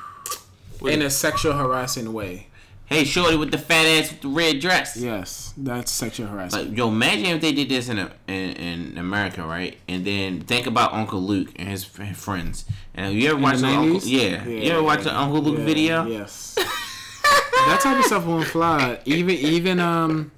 [0.83, 2.48] in a sexual harassing way.
[2.89, 4.97] Hey, shorty with the fat ass with the red dress.
[4.97, 6.71] Yes, that's sexual harassment.
[6.71, 9.77] Like, yo, imagine if they did this in, a, in in America, right?
[9.87, 12.65] And then think about Uncle Luke and his, his friends.
[12.95, 14.01] And you ever watch the Uncle?
[14.01, 14.05] 90s?
[14.07, 14.45] Yeah.
[14.47, 16.07] You ever watch the Uncle Luke Yeah, video?
[16.07, 16.55] Yes.
[16.55, 18.99] that type of stuff won't fly.
[19.05, 20.33] Even even um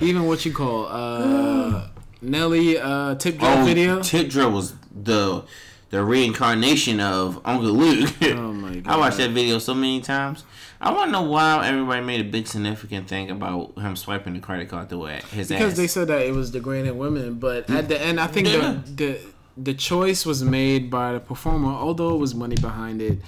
[0.00, 1.88] even what you call uh
[2.22, 4.00] Nelly uh tip drill Oh, video.
[4.00, 5.44] Tip Drill was the
[5.90, 8.10] the reincarnation of Uncle Luke.
[8.22, 10.44] Oh my I watched that video so many times.
[10.80, 14.40] I want to know why everybody made a big significant thing about him swiping the
[14.40, 15.76] credit card through his because ass.
[15.76, 18.80] they said that it was degrading women, but at the end, I think Yeah.
[18.84, 19.20] the, the
[19.58, 23.18] the choice was made by the performer, although it was money behind it.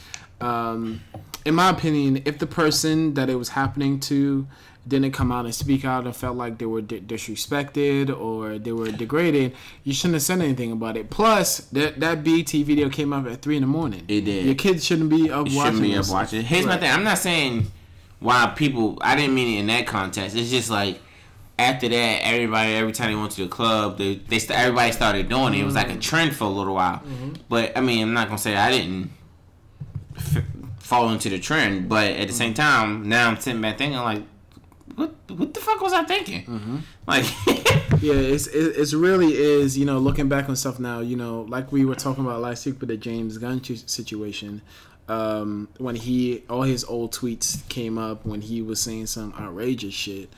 [0.42, 1.00] Um,
[1.46, 4.46] in my opinion, if the person that it was happening to
[4.88, 8.72] didn't come out and speak out and felt like they were di- disrespected or they
[8.72, 11.10] were degraded, you shouldn't have said anything about it.
[11.10, 14.04] Plus, that that BET video came up at three in the morning.
[14.08, 14.46] It did.
[14.46, 15.74] Your kids shouldn't be up You watching.
[15.74, 16.42] shouldn't be up watching.
[16.42, 16.90] Here's my thing.
[16.90, 17.70] I'm not saying
[18.20, 18.98] why people.
[19.00, 20.36] I didn't mean it in that context.
[20.36, 21.00] It's just like
[21.58, 25.28] after that, everybody every time they went to the club, they they st- everybody started
[25.28, 25.60] doing it.
[25.60, 26.00] It was like a mm-hmm.
[26.00, 26.98] trend for a little while.
[26.98, 27.32] Mm-hmm.
[27.48, 29.10] But I mean, I'm not gonna say I didn't
[30.16, 30.44] f-
[30.78, 31.88] fall into the trend.
[31.88, 32.32] But at the mm-hmm.
[32.32, 34.22] same time, now I'm sitting back thinking like,
[34.96, 36.82] what what the fuck was I thinking?
[37.06, 37.24] Like,
[38.00, 41.00] Yeah, it's it, it's really is you know looking back on stuff now.
[41.00, 44.62] You know, like we were talking about last week with the James Gunn situation.
[45.08, 49.94] Um, when he all his old tweets came up when he was saying some outrageous
[49.94, 50.30] shit,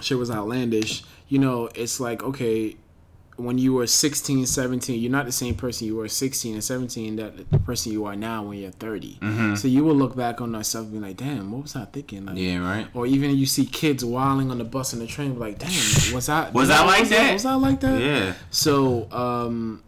[0.00, 1.04] shit was outlandish.
[1.28, 2.76] You know, it's like okay,
[3.36, 7.16] when you were 16, 17, you're not the same person you were 16 and 17
[7.16, 9.56] that the person you are now when you're 30.
[9.56, 12.26] So you will look back on yourself and be like, damn, what was I thinking?
[12.26, 12.86] Like, yeah, right.
[12.94, 16.28] or even you see kids wilding on the bus and the train, like, damn, was
[16.28, 17.32] I Was I like was that?
[17.32, 18.00] Was I like that?
[18.00, 18.34] Yeah.
[18.50, 19.82] So, um,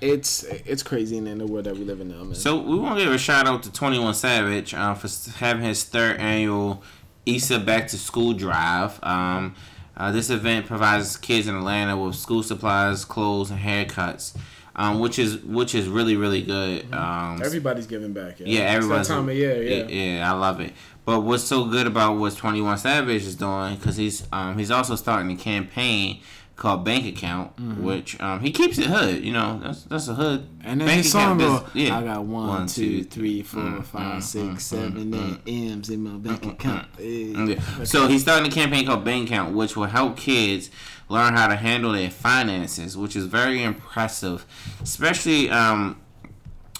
[0.00, 2.34] it's it's crazy in the world that we live in now, man.
[2.34, 5.64] So we want to give a shout out to Twenty One Savage uh, for having
[5.64, 6.82] his third annual
[7.26, 9.02] Issa Back to School Drive.
[9.02, 9.54] Um,
[9.98, 14.36] uh, this event provides kids in Atlanta with school supplies, clothes, and haircuts,
[14.76, 16.92] um, which is which is really really good.
[16.94, 18.38] Um, everybody's giving back.
[18.38, 19.60] Yeah, yeah, everybody's time of year.
[19.60, 20.72] Yeah, yeah, I love it.
[21.04, 24.70] But what's so good about what Twenty One Savage is doing because he's um, he's
[24.70, 26.20] also starting a campaign
[26.58, 29.24] called Bank Account, which um, he keeps it hood.
[29.24, 30.46] You know, that's that's a hood.
[30.64, 31.90] And then bank his song account go, business.
[31.92, 35.70] I got one, One, two, three, four, mm, five, mm, six, mm, seven, mm, eight
[35.70, 36.88] M's in my bank account.
[36.98, 37.84] Yeah.
[37.84, 40.68] So he's starting a campaign called Bank Account, which will help kids
[41.08, 44.44] learn how to handle their finances, which is very impressive,
[44.82, 46.00] especially um,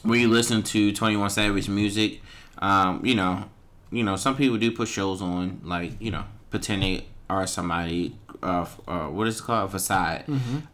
[0.02, 2.20] when you listen to Twenty One Savage music.
[2.58, 3.44] Um, you know,
[3.92, 8.16] you know, some people do put shows on, like you know, pretend they are somebody.
[8.42, 9.70] Uh, uh, what is it called?
[9.70, 10.24] Facade.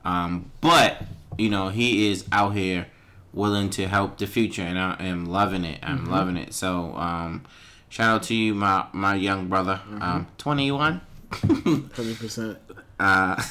[0.04, 1.02] Um, but
[1.38, 2.86] you know, he is out here
[3.32, 5.80] willing to help the future, and I am loving it.
[5.82, 6.54] I'm loving it.
[6.54, 7.44] So, um,
[7.88, 11.00] shout out to you, my my young brother, um, twenty one.
[11.32, 12.58] Hundred percent.
[12.96, 13.42] Uh,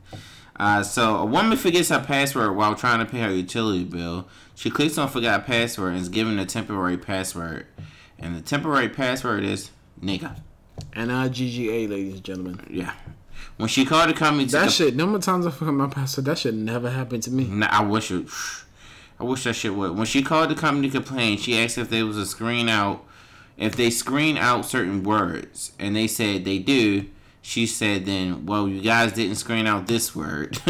[0.56, 4.26] uh, so a woman forgets her password while trying to pay her utility bill.
[4.54, 7.66] She clicks on forgot password and is given a temporary password,
[8.18, 9.70] and the temporary password is
[10.02, 10.38] nigga.
[10.94, 12.66] N I G G A, ladies and gentlemen.
[12.70, 12.92] Yeah.
[13.56, 14.96] When she called the company to That com- shit.
[14.96, 16.20] No more times I forgot my pastor.
[16.22, 17.44] That shit never happened to me.
[17.44, 18.26] Nah, I wish it.
[19.18, 19.96] I wish that shit would.
[19.96, 23.04] When she called the company to complain, she asked if there was a screen out,
[23.56, 27.06] if they screen out certain words, and they said they do.
[27.40, 30.58] She said, "Then, well, you guys didn't screen out this word."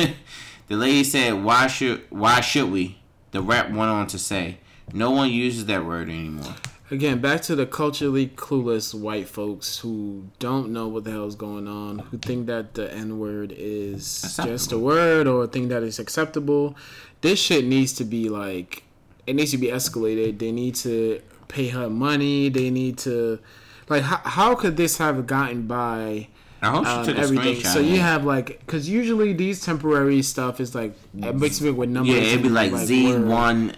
[0.68, 2.98] the lady said, "Why should Why should we?"
[3.32, 4.58] The rep went on to say,
[4.92, 6.54] "No one uses that word anymore."
[6.88, 11.34] Again, back to the culturally clueless white folks who don't know what the hell is
[11.34, 15.82] going on, who think that the N word is just a word or think that
[15.82, 16.76] it's acceptable.
[17.22, 18.84] This shit needs to be like,
[19.26, 20.38] it needs to be escalated.
[20.38, 22.50] They need to pay her money.
[22.50, 23.40] They need to,
[23.88, 26.28] like, how, how could this have gotten by?
[26.62, 27.64] I hope she um, took everything.
[27.64, 32.14] So you have like, because usually these temporary stuff is like mixed with numbers.
[32.14, 33.74] yeah, it'd be like Z one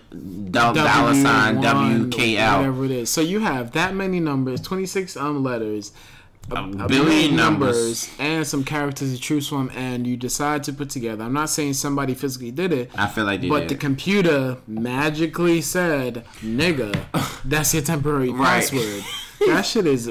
[0.51, 2.59] dollar sign W W1, K L.
[2.59, 3.11] whatever it is.
[3.11, 5.93] So you have that many numbers, twenty six um letters,
[6.51, 8.09] a, a billion numbers.
[8.19, 11.25] and some characters to choose from, and you decide to put together.
[11.25, 13.71] I'm not saying somebody physically did it, I feel like they but did.
[13.71, 16.95] the computer magically said, "Nigga,
[17.45, 18.61] that's your temporary Right.
[18.63, 19.03] password."
[19.47, 20.11] that shit is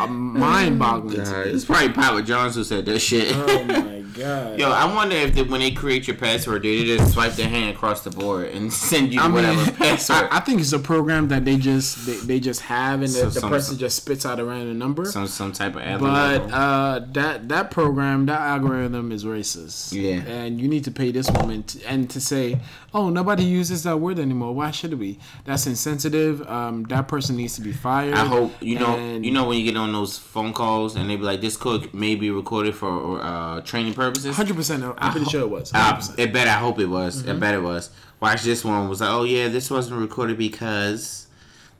[0.00, 1.24] uh, mind-boggling.
[1.24, 3.32] to it's probably Papa John's who said that shit.
[3.34, 4.58] Oh my god.
[4.58, 7.48] Yo, I wonder if they, when they create your password, do they just swipe their
[7.48, 10.28] hand across the board and send you I mean, whatever password?
[10.30, 13.20] I, I think it's a program that they just they, they just have, and So
[13.26, 15.04] the, the some- person just spits out a random number.
[15.04, 19.92] some some type of ad But uh, that that program, that algorithm is racist.
[19.92, 20.22] Yeah.
[20.30, 22.58] and you need to pay this woman to, and to say,
[22.96, 24.54] oh, nobody uses that word anymore.
[24.54, 25.18] Why should we?
[25.44, 26.40] That's insensitive.
[26.48, 28.14] Um, that person needs to be fired.
[28.14, 31.08] I hope you know And- you know when you get on those phone calls and
[31.10, 34.82] they be like, "This call may be recorded for uh, training purposes." Hundred percent.
[34.98, 35.70] I'm pretty sure it was.
[35.72, 36.18] 100%.
[36.18, 37.20] it bet I hope it was.
[37.22, 37.30] Mm-hmm.
[37.30, 37.90] I bet it was.
[38.18, 41.26] Watch this one was like, oh yeah, this wasn't recorded because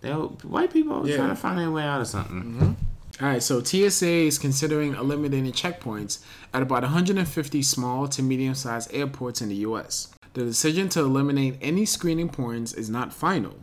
[0.02, 1.16] they white people Yeah.
[1.16, 2.76] trying to find their way out of something.
[3.22, 6.18] All right, so TSA is considering eliminating checkpoints
[6.52, 10.08] at about 150 small to medium-sized airports in the U.S.
[10.36, 13.54] The decision to eliminate any screening points is not final,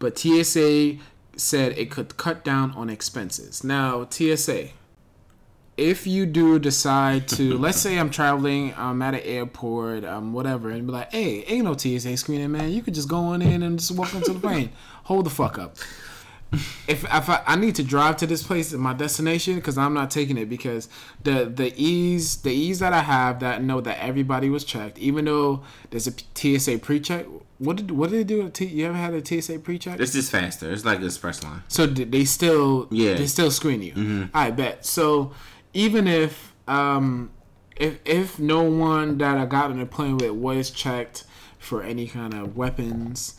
[0.00, 0.96] but TSA
[1.36, 3.62] said it could cut down on expenses.
[3.62, 4.70] Now, TSA,
[5.76, 10.70] if you do decide to, let's say I'm traveling, I'm at an airport, um, whatever,
[10.70, 12.72] and be like, hey, ain't no TSA screening, man.
[12.72, 14.72] You could just go on in and just walk into the plane.
[15.04, 15.76] Hold the fuck up
[16.52, 19.92] if if I, I need to drive to this place at my destination because I'm
[19.94, 20.88] not taking it because
[21.22, 25.24] the the ease the ease that I have that know that everybody was checked even
[25.26, 27.26] though there's a TSA pre-check
[27.58, 30.30] what did what did they do T, you ever had a TSA pre-check This is
[30.30, 30.70] faster.
[30.72, 31.62] It's like express line.
[31.68, 33.14] so they still Yeah.
[33.14, 35.32] they still screen you I bet so
[35.74, 37.30] even if um
[37.74, 41.24] if if no one that I got on the plane with was checked
[41.58, 43.34] for any kind of weapons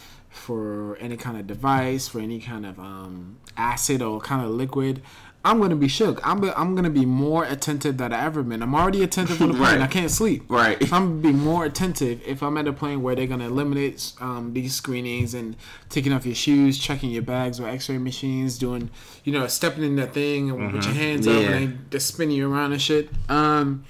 [0.48, 5.02] for any kind of device for any kind of um acid or kind of liquid
[5.46, 6.20] I'm gonna be shook.
[6.28, 8.62] I'm be, I'm gonna be more attentive than I ever been.
[8.62, 9.80] I'm already attentive on the plane.
[9.80, 9.82] Right.
[9.82, 10.44] I can't sleep.
[10.50, 10.82] Right.
[10.86, 14.12] So I'm gonna be more attentive if I'm at a plane where they're gonna eliminate
[14.20, 15.56] um, these screenings and
[15.88, 18.90] taking off your shoes, checking your bags with X-ray machines, doing
[19.24, 21.54] you know stepping in that thing and with your hands up Mm-hmm.
[21.54, 23.10] And they just spinning you around and shit.
[23.30, 23.86] Um,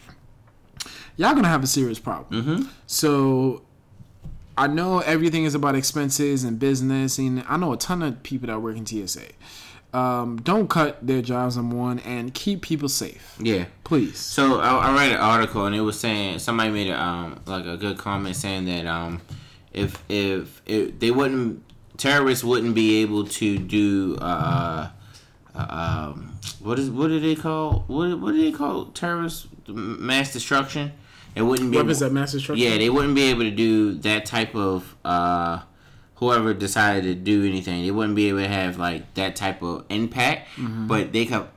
[1.15, 2.43] y'all gonna have a serious problem.
[2.43, 2.69] Mm-hmm.
[2.85, 3.63] So
[4.57, 8.47] I know everything is about expenses and business, and I know a ton of people
[8.47, 9.27] that work in TSA.
[9.93, 13.65] Um, don't cut their jobs number one, and keep people safe, Yeah.
[13.83, 14.17] please.
[14.17, 17.65] So I, I read an article and it was saying somebody made a um like
[17.65, 19.21] a good comment saying that um
[19.71, 21.63] if if, if they wouldn't
[21.97, 24.89] terrorists wouldn't be able to do uh,
[25.55, 30.33] uh um what is what do they call what what do they call terrorist mass
[30.33, 30.91] destruction?
[31.37, 32.65] It wouldn't be Weapons able, of mass destruction.
[32.65, 35.61] yeah they wouldn't be able to do that type of uh
[36.15, 39.85] whoever decided to do anything they wouldn't be able to have like that type of
[39.89, 41.47] impact but they could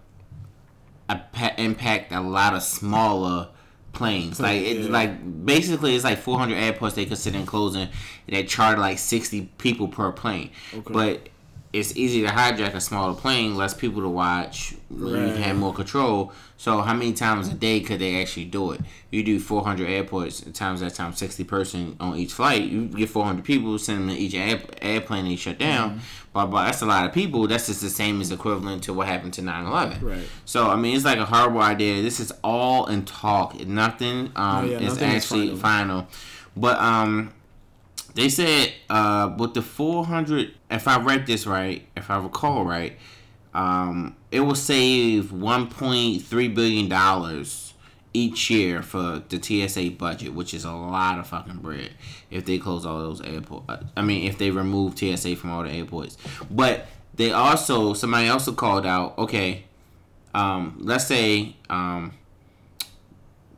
[1.59, 3.49] impact a lot of smaller
[3.93, 4.41] planes.
[4.41, 4.93] Like it's yeah.
[4.93, 7.89] like basically it's like 400 airports they consider in closing
[8.29, 10.51] that charter like 60 people per plane.
[10.89, 11.30] But
[11.73, 14.73] it's easy to hijack a smaller plane, less people to watch.
[14.91, 15.33] You Right.
[15.35, 16.33] can have more control.
[16.57, 18.81] So how many times a day could they actually do it?
[19.11, 22.65] You do 400 airports times that time 60 person on each flight.
[22.65, 25.91] You get 400 people, send them to each air, airplane they shut down.
[25.91, 25.99] Mm-hmm.
[26.33, 26.65] Blah blah.
[26.67, 27.47] That's a lot of people.
[27.47, 30.03] That's just the same as equivalent to what happened to 9/11.
[30.03, 30.29] Right.
[30.45, 32.03] So I mean, it's like a horrible idea.
[32.03, 33.59] This is all in talk.
[33.67, 36.07] Nothing um, Oh, yeah, is nothing is actually final.
[36.57, 37.33] But um,
[38.15, 42.97] they said uh, with the 400, if I read this right, if I recall right,
[43.55, 47.75] um, it will save 1.3 billion dollars
[48.13, 51.91] each year for the TSA budget, which is a lot of fucking bread.
[52.31, 55.71] If they close all those airports, I mean, if they remove TSA from all the
[55.71, 56.17] airports,
[56.51, 59.17] but they also somebody also called out.
[59.19, 59.65] Okay,
[60.35, 62.13] um, let's say um,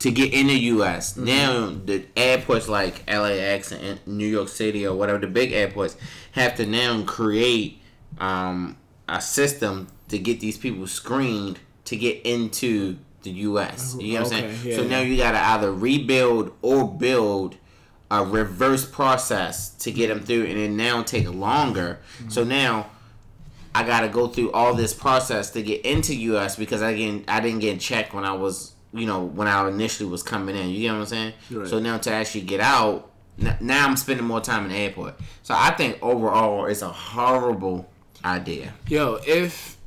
[0.02, 1.16] to get in the U.S.
[1.16, 5.96] Now the airports like LAX and New York City or whatever the big airports
[6.32, 7.80] have to now create
[8.18, 8.76] um,
[9.08, 13.96] a system to get these people screened to get into the U.S.
[14.00, 14.58] You know what I'm saying?
[14.64, 17.56] yeah, so now you got to either rebuild or build
[18.10, 22.00] a reverse process to get them through, and it now take longer.
[22.28, 22.90] So now
[23.72, 27.30] I got to go through all this process to get into US because I didn't
[27.30, 30.68] I didn't get checked when I was you know when I initially was coming in.
[30.70, 31.32] You get what I'm saying?
[31.50, 31.68] Right.
[31.68, 33.10] So now to actually get out,
[33.60, 35.18] now I'm spending more time in the airport.
[35.42, 37.88] So I think overall it's a horrible
[38.24, 38.74] idea.
[38.88, 39.78] Yo, if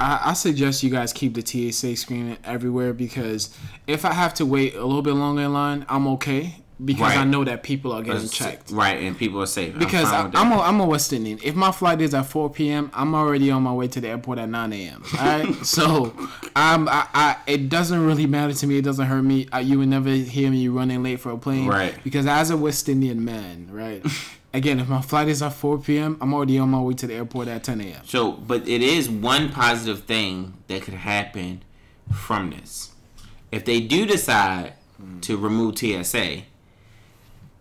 [0.00, 4.46] I, I suggest you guys keep the TSA screening everywhere because if I have to
[4.46, 8.02] wait a little bit longer in line, I'm okay because I know that people are
[8.02, 8.70] getting checked.
[8.70, 9.00] right?
[9.02, 10.38] And people are safe I'm Because I, with that.
[10.38, 11.38] I'm a, I'm a West Indian.
[11.42, 14.38] If my flight is at 4 p.m., I'm already on my way to the airport
[14.38, 15.02] at 9 a.m.
[15.18, 16.14] All right, so
[16.54, 18.78] I'm I, I it doesn't really matter to me.
[18.78, 19.48] It doesn't hurt me.
[19.52, 21.94] Uh, you would never hear me running late for a plane, Right.
[22.04, 24.04] Because as a West Indian man, right,
[24.54, 27.12] Again, if my flight is at 4 p.m., I'm already on my way to the
[27.12, 28.00] airport at 10 a.m.
[28.06, 31.62] So, but it is one positive thing that could happen
[32.10, 32.92] from this.
[33.52, 34.72] If they do decide
[35.22, 36.44] to remove TSA,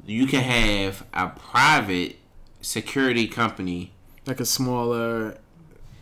[0.06, 2.18] you can have a private
[2.62, 3.91] security company,
[4.26, 5.38] Like a smaller.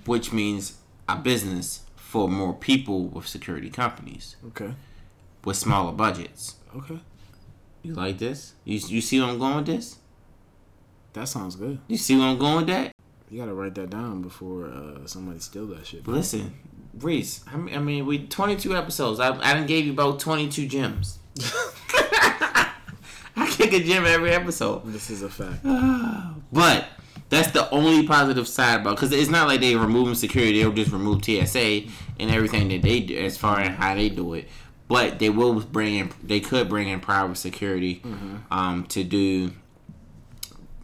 [0.05, 0.77] which means
[1.07, 4.73] a business for more people with security companies Okay.
[5.43, 6.55] with smaller budgets.
[6.75, 6.99] Okay.
[7.81, 8.53] You like this?
[8.65, 9.97] You, you see where I'm going with this?
[11.13, 11.79] That sounds good.
[11.87, 12.91] You see where I'm going with that?
[13.29, 16.03] You gotta write that down before uh, somebody steal that shit.
[16.03, 16.13] bro.
[16.15, 16.53] Listen,
[16.99, 17.43] Reese.
[17.51, 19.19] I mean, I mean, we 22 episodes.
[19.19, 21.19] I I done gave you about 22 gems.
[23.71, 25.63] A gym every episode, This is a fact.
[26.51, 26.85] but
[27.29, 30.61] that's the only positive side about because it's not like they removing security.
[30.61, 31.83] They'll just remove TSA
[32.19, 34.47] and everything that they do as far as how they do it.
[34.87, 36.11] But they will bring in.
[36.21, 38.01] They could bring in private security
[38.51, 39.51] um, to do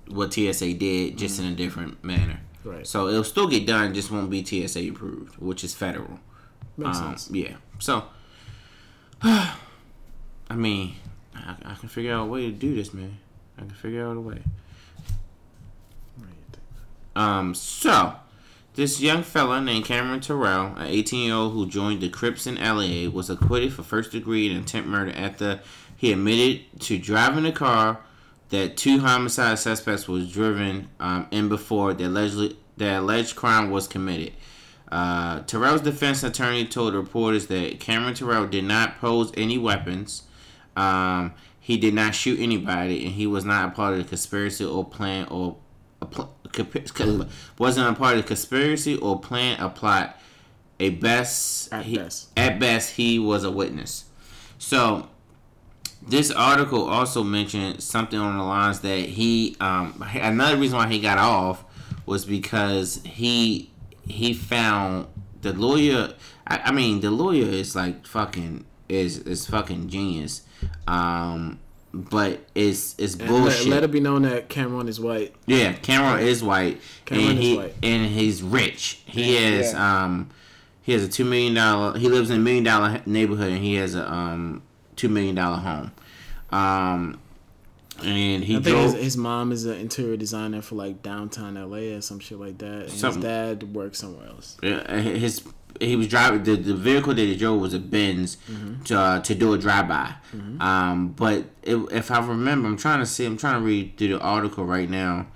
[0.07, 2.39] what TSA did, just in a different manner.
[2.63, 2.87] Right.
[2.87, 6.19] So it'll still get done, just won't be TSA approved, which is federal.
[6.77, 7.29] Makes Um, sense.
[7.31, 7.55] Yeah.
[7.79, 8.05] So,
[9.21, 9.55] I
[10.55, 10.95] mean,
[11.45, 13.17] I, I can figure out a way to do this, man.
[13.57, 14.41] I can figure out a way.
[17.15, 17.53] Um.
[17.55, 18.15] So,
[18.75, 22.55] this young fella named Cameron Terrell, an 18 year old who joined the Crips in
[22.55, 25.59] LA, was acquitted for first degree and attempt murder after
[25.97, 27.99] he admitted to driving a car
[28.49, 33.87] that two homicide suspects was driven um, in before the allegedly the alleged crime was
[33.87, 34.33] committed.
[34.91, 40.23] Uh, Terrell's defense attorney told reporters that Cameron Terrell did not pose any weapons.
[40.79, 44.63] Um, he did not shoot anybody, and he was not a part of the conspiracy
[44.65, 45.57] or plan or
[46.01, 46.33] a pl-
[47.57, 50.19] wasn't a part of the conspiracy or plan a plot.
[50.79, 52.29] A best At he- best.
[52.37, 54.05] at best he was a witness.
[54.57, 55.09] So
[56.07, 60.99] this article also mentioned something on the lines that he um, another reason why he
[60.99, 61.65] got off
[62.05, 63.69] was because he
[64.07, 65.07] he found
[65.41, 66.13] the lawyer
[66.47, 70.43] I, I mean the lawyer is like fucking is is fucking genius
[70.87, 71.59] um
[71.93, 75.33] but it's it's And bullshit Let, let it be known that Cameron is white.
[75.47, 77.75] yeah, Cameron is white, Cameron and is he white.
[77.81, 79.01] and he's rich.
[79.05, 80.03] He is Yeah.
[80.03, 80.29] um
[80.83, 81.97] he has a two million dollar.
[81.97, 84.61] He lives in a million dollar neighborhood, and he has a um
[84.95, 85.91] two million dollar home.
[86.51, 87.19] Um,
[88.03, 89.03] and he I think his, drove.
[89.03, 92.81] his mom is an interior designer for like downtown LA or some shit like that.
[92.83, 93.21] And Something.
[93.21, 94.57] his dad works somewhere else.
[94.63, 95.43] uh, his
[95.79, 98.83] he was driving the, the vehicle that he drove was a Benz Mm-hmm.
[98.83, 100.13] to uh, to do a drive by.
[100.59, 103.25] Um, but it, if I remember, I'm trying to see.
[103.25, 105.27] I'm trying to read through the article right now.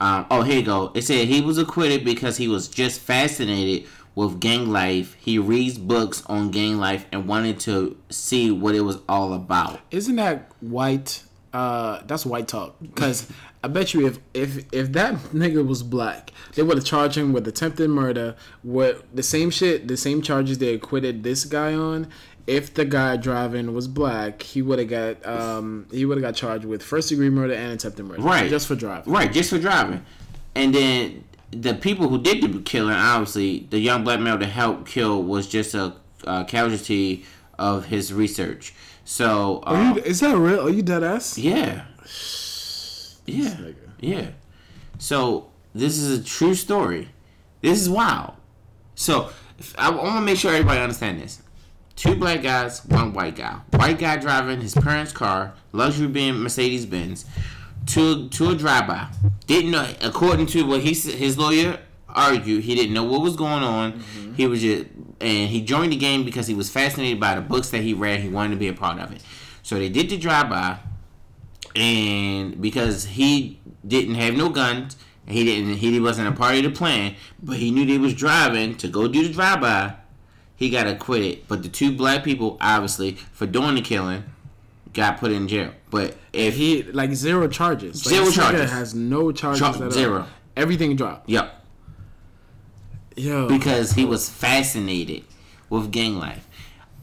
[0.00, 0.92] Um, oh, here you go.
[0.94, 5.14] It said he was acquitted because he was just fascinated with gang life.
[5.18, 9.80] He reads books on gang life and wanted to see what it was all about.
[9.90, 11.24] Isn't that white?
[11.52, 12.76] Uh, that's white talk.
[12.80, 13.26] Because
[13.64, 17.32] I bet you if if if that nigga was black, they would have charged him
[17.32, 18.36] with attempted murder.
[18.62, 22.08] What the same shit, the same charges they acquitted this guy on.
[22.46, 26.34] If the guy driving was black, he would have got um he would have got
[26.34, 28.22] charged with first degree murder and attempted murder.
[28.22, 28.48] Right.
[28.48, 29.12] Just for driving.
[29.12, 30.04] Right, just for driving.
[30.54, 34.86] And then the people who did the killing, obviously, the young black male that helped
[34.88, 35.94] kill was just a,
[36.26, 37.24] uh casualty
[37.58, 38.72] of his research.
[39.08, 40.60] So, uh, you, is that real?
[40.60, 41.38] Are you dead ass?
[41.38, 41.86] yeah.
[43.24, 43.56] Yeah.
[44.00, 44.28] Yeah.
[44.98, 47.08] So, this is a true story.
[47.62, 48.34] This is wild.
[48.94, 49.30] So,
[49.76, 51.42] I, I want to make sure everybody understand this.
[51.96, 53.58] Two black guys, one white guy.
[53.70, 57.24] White guy driving his parents' car, luxury being Mercedes Benz,
[57.86, 59.08] to to a drive-by.
[59.46, 63.36] Didn't know, according to what he said, his lawyer argued, he didn't know what was
[63.36, 63.92] going on.
[63.92, 64.34] Mm-hmm.
[64.34, 64.86] He was just,
[65.20, 68.20] and he joined the game because he was fascinated by the books that he read.
[68.20, 69.22] He wanted to be a part of it.
[69.62, 70.78] So they did the drive-by,
[71.76, 74.96] and because he didn't have no guns,
[75.26, 78.76] he didn't, he wasn't a part of the plan, but he knew they was driving
[78.76, 79.94] to go do the drive-by.
[80.56, 84.24] He got acquitted, but the two black people, obviously, for doing the killing,
[84.92, 85.72] got put in jail.
[85.90, 88.04] But if He like zero charges.
[88.04, 88.70] Like, Zero charges.
[88.70, 89.60] Has no charges.
[89.60, 89.90] Char- at all.
[89.90, 90.26] zero.
[90.56, 91.28] Everything dropped.
[91.28, 91.57] yep,
[93.18, 93.48] Yo.
[93.48, 95.24] because he was fascinated
[95.68, 96.46] with gang life.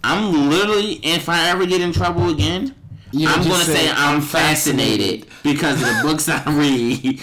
[0.04, 2.74] I'm literally, if I ever get in trouble again,
[3.12, 7.20] Yeah, I'm gonna say, say I'm "I'm fascinated because of the books I read.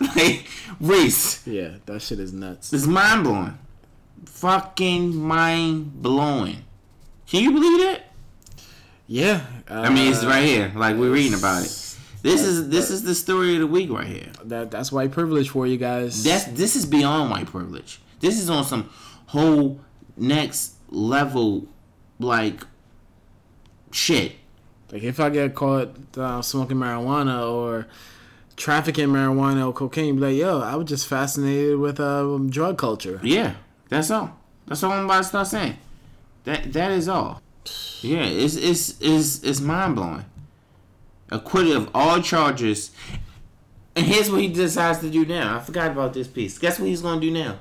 [0.16, 0.46] like
[0.80, 2.72] Reese, Yeah, that shit is nuts.
[2.72, 3.58] it's mind blowing,
[4.26, 6.64] fucking mind blowing.
[7.26, 8.02] Can you believe that?
[9.08, 9.44] Yeah.
[9.70, 10.72] Uh, I mean, it's right here.
[10.74, 11.82] Like we're reading about it.
[12.22, 14.30] This is this is the story of the week right here.
[14.44, 16.24] That that's white privilege for you guys.
[16.24, 18.00] That's this is beyond white privilege.
[18.20, 18.90] This is on some
[19.26, 19.80] whole
[20.16, 21.66] next level,
[22.18, 22.62] like
[23.90, 24.36] shit.
[24.92, 27.86] like if I get caught uh, smoking marijuana or
[28.56, 33.20] trafficking marijuana or cocaine, be like, yo, I was just fascinated with um, drug culture.
[33.22, 33.54] Yeah,
[33.88, 34.38] that's all.
[34.66, 35.76] That's all I'm about to start saying.
[36.44, 37.42] That that is all.
[38.00, 40.24] Yeah, it's it's it's it's mind blowing.
[41.30, 42.92] Acquitted of all charges.
[43.96, 45.56] And here's what he decides to do now.
[45.56, 46.58] I forgot about this piece.
[46.58, 47.58] Guess what he's gonna do now?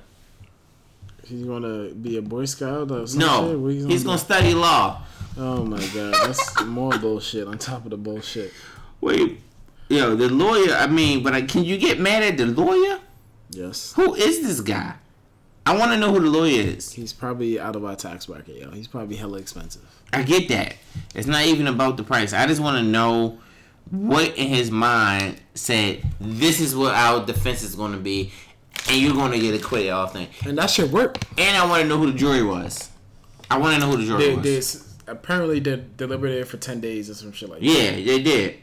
[1.26, 3.20] He's gonna be a Boy Scout or something?
[3.20, 3.60] No, shit?
[3.60, 5.02] What he's gonna study law.
[5.38, 8.54] Oh my god, that's more bullshit on top of the bullshit.
[9.02, 9.42] Wait,
[9.90, 10.74] yo, the lawyer.
[10.76, 13.00] I mean, but I, can you get mad at the lawyer?
[13.50, 13.94] Yes.
[13.94, 14.96] Who is this guy?
[15.66, 16.92] I want to know who the lawyer is.
[16.92, 18.70] He's probably out of our tax bracket, yo.
[18.70, 19.82] He's probably hella expensive.
[20.14, 20.76] I get that.
[21.16, 22.34] It's not even about the price.
[22.34, 23.40] I just want to know
[23.90, 28.32] what in his mind said this is what our defense is going to be,
[28.90, 30.28] and you're going to get acquitted off thing.
[30.46, 31.18] And that should work.
[31.38, 32.90] And I want to know who the jury was.
[33.50, 34.96] I want to know who the jury They, was.
[35.08, 37.66] apparently they deliberated for ten days or some shit like that.
[37.66, 38.58] Yeah, they did.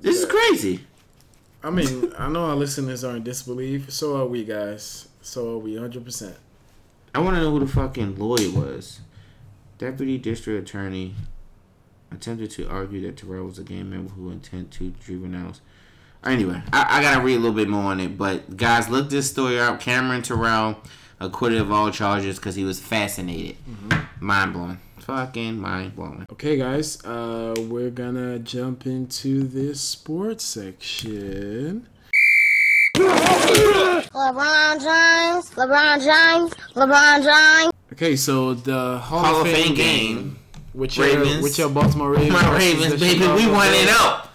[0.00, 0.86] This is crazy.
[1.62, 3.90] I mean, I know our listeners are in disbelief.
[3.90, 5.08] So are we, guys.
[5.20, 6.36] So are we, hundred percent.
[7.14, 9.00] I want to know who the fucking lawyer was.
[9.76, 11.14] Deputy District Attorney
[12.10, 15.60] attempted to argue that Terrell was a gang member who intended to juveniles.
[16.24, 19.30] Anyway, I, I gotta read a little bit more on it, but guys, look this
[19.30, 19.80] story up.
[19.80, 20.76] Cameron Terrell
[21.18, 23.56] acquitted of all charges because he was fascinated.
[23.68, 24.26] Mm-hmm.
[24.26, 24.78] Mind blowing.
[24.98, 26.26] Fucking mind blowing.
[26.32, 31.86] Okay, guys, uh, we're gonna jump into this sports section.
[32.94, 37.72] LeBron James, LeBron James, LeBron James.
[37.92, 40.38] Okay, so the Hall, Hall of Fame, game, game
[40.74, 44.29] with your with your Baltimore Ravens, My Ravens, baby, we won it up.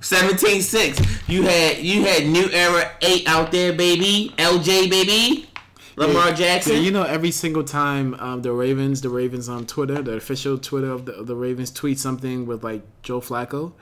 [0.00, 1.28] 17 6.
[1.28, 4.34] You had you had New Era 8 out there, baby.
[4.38, 5.48] LJ, baby.
[5.96, 6.74] Lamar Jackson.
[6.74, 10.56] Yeah, you know, every single time um, the Ravens, the Ravens on Twitter, the official
[10.56, 13.72] Twitter of the, of the Ravens tweet something with like Joe Flacco.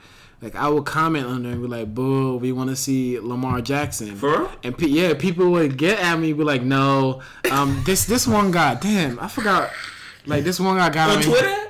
[0.41, 3.61] Like I would comment on there and be like, "Boo, we want to see Lamar
[3.61, 7.21] Jackson." For and pe- yeah, people would get at me, be like, "No,
[7.51, 9.71] um, this this one guy, damn, I forgot."
[10.27, 11.25] Like this one guy got on me.
[11.25, 11.66] Twitter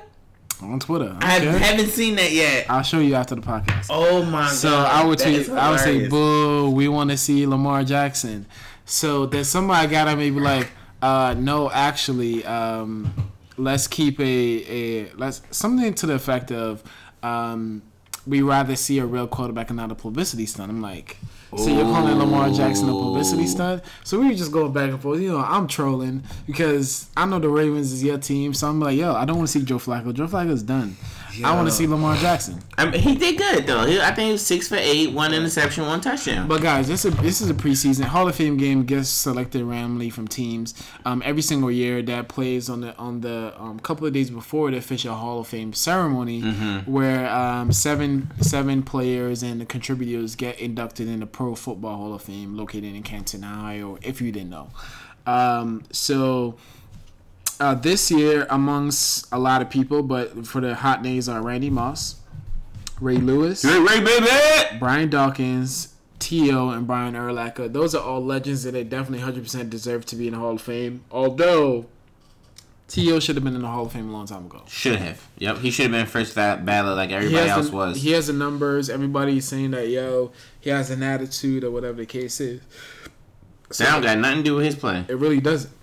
[0.61, 1.15] on Twitter.
[1.21, 2.65] I haven't seen that yet.
[2.69, 3.87] I'll show you after the podcast.
[3.89, 4.87] Oh my So god.
[4.87, 8.45] So I would tweet, I would say, "Boo, we want to see Lamar Jackson."
[8.85, 10.69] So then somebody got at me be like,
[11.01, 13.13] uh, "No, actually, um,
[13.57, 16.83] let's keep a, a let's something to the effect of,
[17.23, 17.81] um,
[18.25, 21.17] we rather see a real quarterback and not a publicity stunt." I'm like.
[21.55, 23.81] So you're calling Lamar Jackson a publicity stunt?
[24.03, 25.21] So we were just going back and forth.
[25.21, 28.53] You know, I'm trolling because I know the Ravens is your team.
[28.53, 30.13] So I'm like, yo, I don't want to see Joe Flacco.
[30.13, 30.97] Joe Flacco's done.
[31.43, 32.61] I want to see Lamar Jackson.
[32.77, 33.85] I mean, he did good though.
[33.85, 36.47] He, I think he was six for eight, one interception, one touchdown.
[36.47, 40.09] But guys, this is this is a preseason Hall of Fame game gets selected randomly
[40.09, 40.73] from teams
[41.05, 44.71] um, every single year that plays on the on the um, couple of days before
[44.71, 46.41] the official Hall of Fame ceremony,
[46.85, 52.13] where um, seven seven players and the contributors get inducted in the Pro Football Hall
[52.13, 53.97] of Fame located in Canton, Ohio.
[54.01, 54.69] If you didn't know,
[55.25, 56.57] um, so.
[57.59, 61.69] Uh, this year, amongst a lot of people, but for the hot names are Randy
[61.69, 62.17] Moss,
[63.01, 64.27] Ray Lewis, Ray, Ray, baby.
[64.79, 67.71] Brian Dawkins, T.O., and Brian Urlacher.
[67.71, 70.61] Those are all legends that they definitely 100% deserve to be in the Hall of
[70.61, 71.03] Fame.
[71.11, 71.87] Although,
[72.87, 73.19] T.O.
[73.19, 74.63] should have been in the Hall of Fame a long time ago.
[74.67, 75.27] Should have.
[75.37, 78.01] Yep, he should have been first ba- ballot like everybody else the, was.
[78.01, 78.89] he has the numbers.
[78.89, 82.61] Everybody's saying that, yo, he has an attitude or whatever the case is.
[83.77, 85.05] that don't got nothing to do with his play.
[85.07, 85.73] It really doesn't.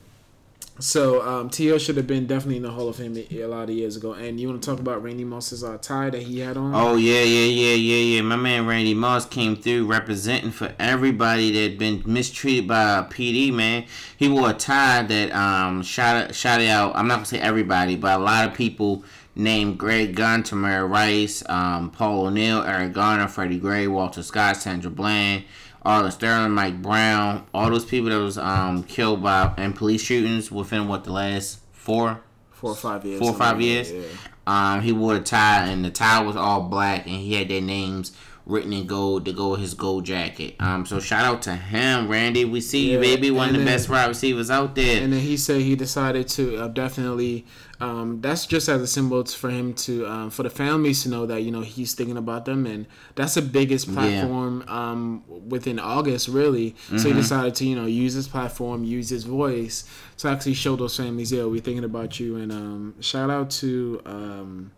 [0.80, 1.78] So um, T.O.
[1.78, 4.12] should have been definitely in the Hall of Fame a lot of years ago.
[4.12, 6.74] And you want to talk about Randy Moss's uh, tie that he had on?
[6.74, 8.22] Oh yeah, yeah, yeah, yeah, yeah.
[8.22, 13.04] My man Randy Moss came through representing for everybody that had been mistreated by a
[13.04, 13.84] PD man.
[14.16, 16.96] He wore a tie that um shot shot out.
[16.96, 19.04] I'm not gonna say everybody, but a lot of people
[19.36, 24.90] named Greg Gunn, Tamir Rice, um, Paul O'Neal, Eric Garner, Freddie Gray, Walter Scott, Sandra
[24.90, 25.44] Bland.
[25.84, 30.50] Alton Sterling, Mike Brown, all those people that was um, killed by in police shootings
[30.50, 32.20] within what the last four
[32.52, 33.18] Four or five years.
[33.20, 33.92] four or five years.
[33.92, 34.02] yeah.
[34.46, 37.60] Um, he wore a tie, and the tie was all black, and he had their
[37.60, 38.16] names
[38.46, 40.54] written in gold to go with his gold jacket.
[40.60, 42.44] Um, so shout out to him, Randy.
[42.44, 43.30] We see you, Yeah, baby.
[43.30, 45.02] One of the then- best wide receivers out there.
[45.02, 47.44] And then he said he decided to uh, definitely.
[47.84, 51.26] Um, that's just as a symbol for him to, um, for the families to know
[51.26, 56.28] that you know he's thinking about them, and that's the biggest platform um, within August,
[56.28, 56.74] really.
[56.88, 57.08] So Mm-hmm.
[57.08, 59.84] he decided to you know use his platform, use his voice
[60.18, 62.36] to actually show those families, yeah, we're thinking about you.
[62.36, 64.70] And um, shout out to um,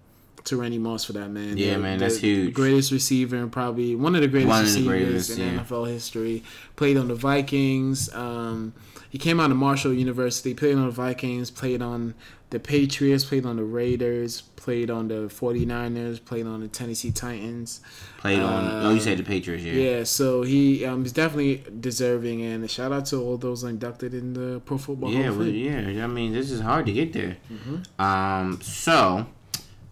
[0.44, 1.56] to Randy Moss for that man.
[1.58, 2.54] Yeah, The- man, the that's huge.
[2.54, 5.60] Greatest receiver and probably one of the greatest One of the receivers greatest, in yeah.
[5.64, 6.42] NFL history.
[6.76, 8.12] Played on the Vikings.
[8.14, 8.72] Um,
[9.16, 10.52] he came out of Marshall University.
[10.52, 11.50] Played on the Vikings.
[11.50, 12.12] Played on
[12.50, 13.24] the Patriots.
[13.24, 14.42] Played on the Raiders.
[14.42, 16.22] Played on the 49ers.
[16.22, 17.80] Played on the Tennessee Titans.
[18.18, 18.84] Played on.
[18.84, 19.72] oh, you said the Patriots, yeah.
[19.72, 24.34] Yeah, so he um, is definitely deserving, and shout out to all those inducted in
[24.34, 25.88] the Pro Football Yeah, Hall of well, Fame.
[25.96, 26.04] yeah.
[26.04, 27.38] I mean, this is hard to get there.
[27.50, 27.98] Mm-hmm.
[27.98, 29.28] Um, so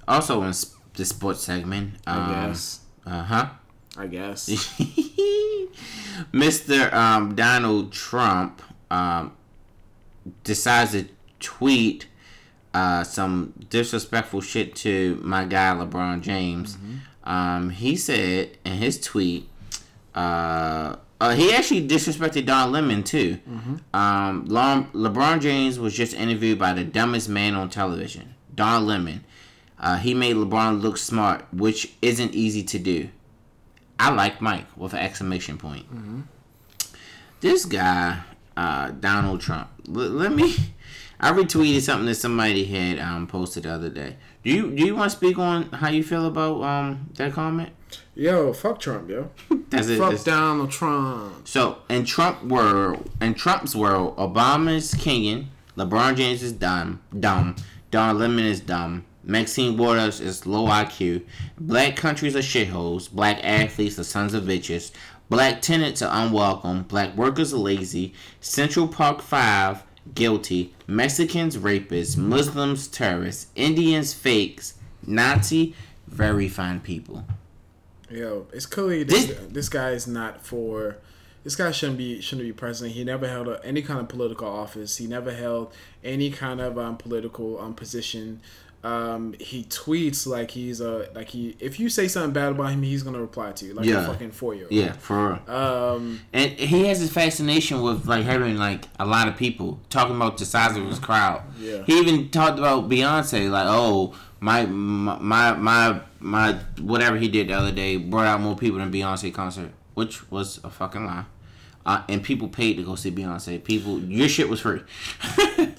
[0.07, 0.53] also in
[0.93, 2.81] the sports segment, um, I guess.
[3.07, 3.49] Uh huh.
[3.99, 4.49] I guess.
[6.33, 6.93] Mr.
[6.93, 8.63] Um, Donald Trump
[8.95, 9.33] um,
[10.45, 11.07] decides to
[11.41, 12.07] tweet
[12.73, 16.77] uh, some disrespectful shit to my guy LeBron James.
[17.25, 19.49] Um, he said in his tweet,
[20.15, 23.39] uh, uh, he actually disrespected Don Lemon too.
[23.95, 29.25] Um, Lon- LeBron James was just interviewed by the dumbest man on television, Don Lemon.
[29.79, 33.09] Uh, he made LeBron look smart, which isn't easy to do.
[33.99, 35.87] I like Mike with an exclamation point.
[37.41, 38.21] This guy,
[38.57, 39.69] uh, Donald Trump.
[39.89, 40.55] L- let me.
[41.21, 44.17] I retweeted something that somebody had um, posted the other day.
[44.43, 47.71] Do you do you want to speak on how you feel about um that comment?
[48.15, 49.31] Yo, fuck Trump, yo.
[49.71, 49.99] That's it.
[49.99, 51.47] Fuck that's- Donald Trump.
[51.47, 57.57] So in Trump world, in Trump's world, Obama's kinging, LeBron James is dumb, dumb,
[57.91, 61.23] Don Lemon is dumb, Maxine Waters is low IQ,
[61.59, 64.91] black countries are shitholes, black athletes are sons of bitches,
[65.29, 69.83] black tenants are unwelcome, black workers are lazy, Central Park Five
[70.15, 74.75] guilty, Mexicans rapists, Muslims terrorists, Indians fakes,
[75.07, 75.75] Nazi
[76.07, 77.25] very fine people.
[78.11, 80.99] Yo, it's clearly this, This- this guy is not for.
[81.43, 82.95] This guy shouldn't be shouldn't be president.
[82.95, 84.97] He never held a, any kind of political office.
[84.97, 88.41] He never held any kind of um, political um, position.
[88.85, 91.57] Um, he tweets like he's a like he.
[91.59, 94.03] If you say something bad about him, he's gonna reply to you like Yeah.
[94.05, 94.73] a fucking four year old.
[94.73, 95.57] Yeah, for real.
[95.57, 96.21] Um.
[96.35, 100.37] And he has this fascination with like having like a lot of people talking about
[100.37, 101.43] the size of his crowd.
[101.59, 101.83] Yeah.
[101.87, 107.55] He even talked about Beyonce, like, oh, my my my my, whatever he did the
[107.55, 111.25] other day brought out more people than Beyonce concert, which was a fucking lie.
[111.87, 113.63] Uh, and people paid to go see Beyonce.
[113.63, 114.81] People, your shit was free.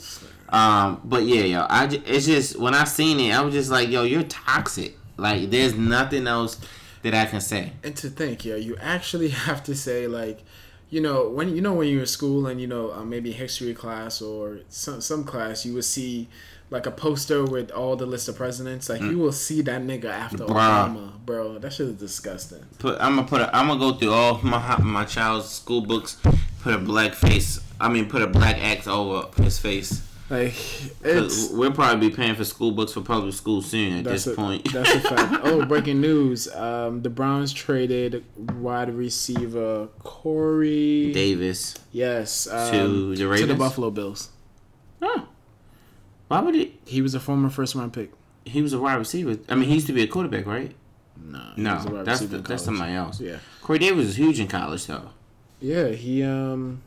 [0.55, 3.89] um, but yeah, yo, I it's just when I seen it, I was just like,
[3.89, 4.97] yo, you're toxic.
[5.17, 6.59] Like, there's nothing else
[7.03, 7.73] that I can say.
[7.83, 10.39] and to think, yo, you actually have to say like,
[10.89, 13.73] you know, when you know when you're in school and you know uh, maybe history
[13.73, 16.29] class or some some class, you would see
[16.69, 18.87] like a poster with all the list of presidents.
[18.87, 20.47] Like you will see that nigga after Mm.
[20.47, 20.87] Bruh.
[20.89, 21.59] Obama, bro.
[21.59, 22.63] That shit is disgusting.
[22.79, 26.17] put I'm gonna put a, I'm gonna go through all my my child's school books,
[26.61, 27.59] put a black face.
[27.79, 30.01] I mean, put a black X over his face.
[30.29, 30.55] Like
[31.03, 33.99] We'll probably be paying for school books for public school soon.
[33.99, 35.41] At this a, point, that's a fact.
[35.45, 36.47] Oh, breaking news!
[36.53, 41.75] Um, the Browns traded wide receiver Corey Davis.
[41.91, 44.29] Yes, um, To the to the Buffalo Bills.
[45.01, 45.25] Huh.
[46.27, 46.71] Why would it?
[46.85, 48.11] He was a former first round pick.
[48.45, 49.37] He was a wide receiver.
[49.47, 50.73] I mean, he used to be a quarterback, right?
[51.17, 53.21] No, No, was a wide that's in that's somebody else.
[53.21, 53.37] Yeah.
[53.61, 55.09] Corey Davis was huge in college, though.
[55.61, 56.81] Yeah, he um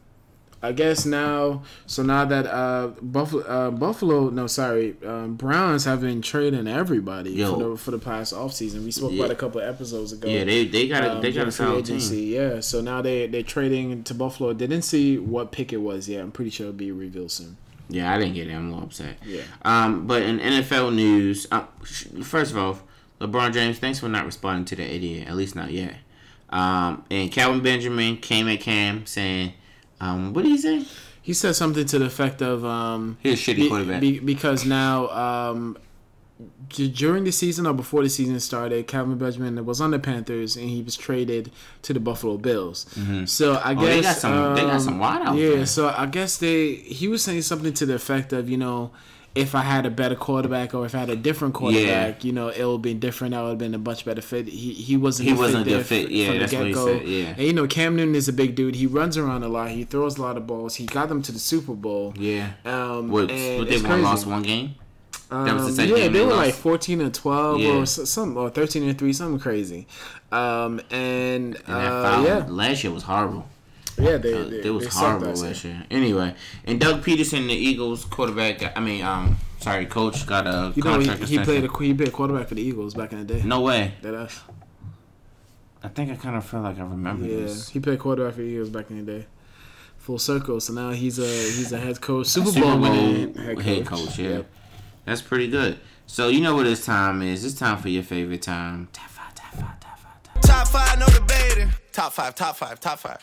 [0.60, 6.00] I guess now so now that uh Buffalo uh Buffalo no sorry, um Browns have
[6.00, 7.52] been trading everybody Yo.
[7.54, 8.84] for the for the past offseason.
[8.84, 9.20] We spoke Yeah.
[9.24, 10.28] about a couple of episodes ago.
[10.28, 12.16] Yeah, they they got a um, they got a free solid agency.
[12.16, 12.34] team.
[12.34, 14.52] Yeah, so now they they're trading to Buffalo.
[14.52, 16.22] They didn't see what pick it was yet.
[16.22, 17.56] I'm pretty sure it'll be revealed soon.
[17.90, 18.52] Yeah, I didn't get it.
[18.52, 19.16] I'm a little upset.
[19.24, 19.42] Yeah.
[19.62, 21.64] Um, but in NFL news, uh,
[22.22, 22.80] first of all,
[23.20, 25.26] LeBron James, thanks for not responding to the idiot.
[25.26, 25.94] At least not yet.
[26.50, 29.54] Um, and Kelvin Benjamin came at Cam saying,
[30.00, 30.84] um, what did he say?
[31.22, 34.00] He said something to the effect of um He's a shitty be- quarterback.
[34.00, 35.76] be- because now um
[36.68, 40.56] d- during the season or before the season started, Kelvin Benjamin was on the Panthers
[40.56, 41.50] and he was traded
[41.82, 42.86] to the Buffalo Bills.
[43.26, 45.66] So I Oh, guess they got some- they got um, some wide out Yeah, there.
[45.66, 48.90] so I guess they he was saying something to the effect of you know.
[49.34, 52.48] If I had a better quarterback, or if I had a different quarterback, you know,
[52.48, 53.34] it would be different.
[53.34, 54.48] That would have been a much better fit.
[54.48, 55.28] He he wasn't.
[55.28, 56.10] He the wasn't a fit good fit.
[56.10, 57.34] Yeah, from the that's what he said, yeah.
[57.36, 58.74] And you know, Cam Newton is a big dude.
[58.74, 59.70] He runs around a lot.
[59.70, 60.74] He throws a lot of balls.
[60.76, 62.14] He got them to the Super Bowl.
[62.18, 62.50] Yeah.
[62.64, 64.74] Um, What, what they won, lost one game?
[65.30, 66.46] That was the Um, second yeah, game they they were lost?
[66.46, 67.74] like fourteen and twelve Yeah.
[67.76, 69.86] or some or thirteen and three, something crazy.
[70.32, 73.46] Um, and, And that uh, foul yeah, last year was horrible.
[74.00, 75.42] Yeah, they, Uh, they, it was they horrible us.
[75.42, 75.84] last year.
[75.90, 76.34] Anyway,
[76.64, 80.98] and Doug Pederson, the Eagles quarterback, I mean, um, sorry, coach, got a You know,
[80.98, 83.42] he, contract he played a he played quarterback for the Eagles back in the day.
[83.44, 83.94] No way.
[84.02, 84.40] That us.
[85.82, 87.68] I think I kind of feel like I remember Yeah, this.
[87.68, 89.26] he played quarterback for the Eagles back in the day.
[89.98, 90.60] Full circle.
[90.60, 93.64] So now he's a he's a head coach, Super, Super Bowl Bowl winning head coach.
[93.64, 94.28] head coach, yeah.
[94.30, 94.46] Yep.
[95.04, 95.78] That's pretty good.
[96.06, 97.44] So you know what this time is.
[97.44, 98.88] It's time for your favorite time.
[98.92, 100.42] Top five, top five, top five, top five.
[100.42, 101.70] Top five, no debating.
[101.92, 103.18] Top five, top five, top five.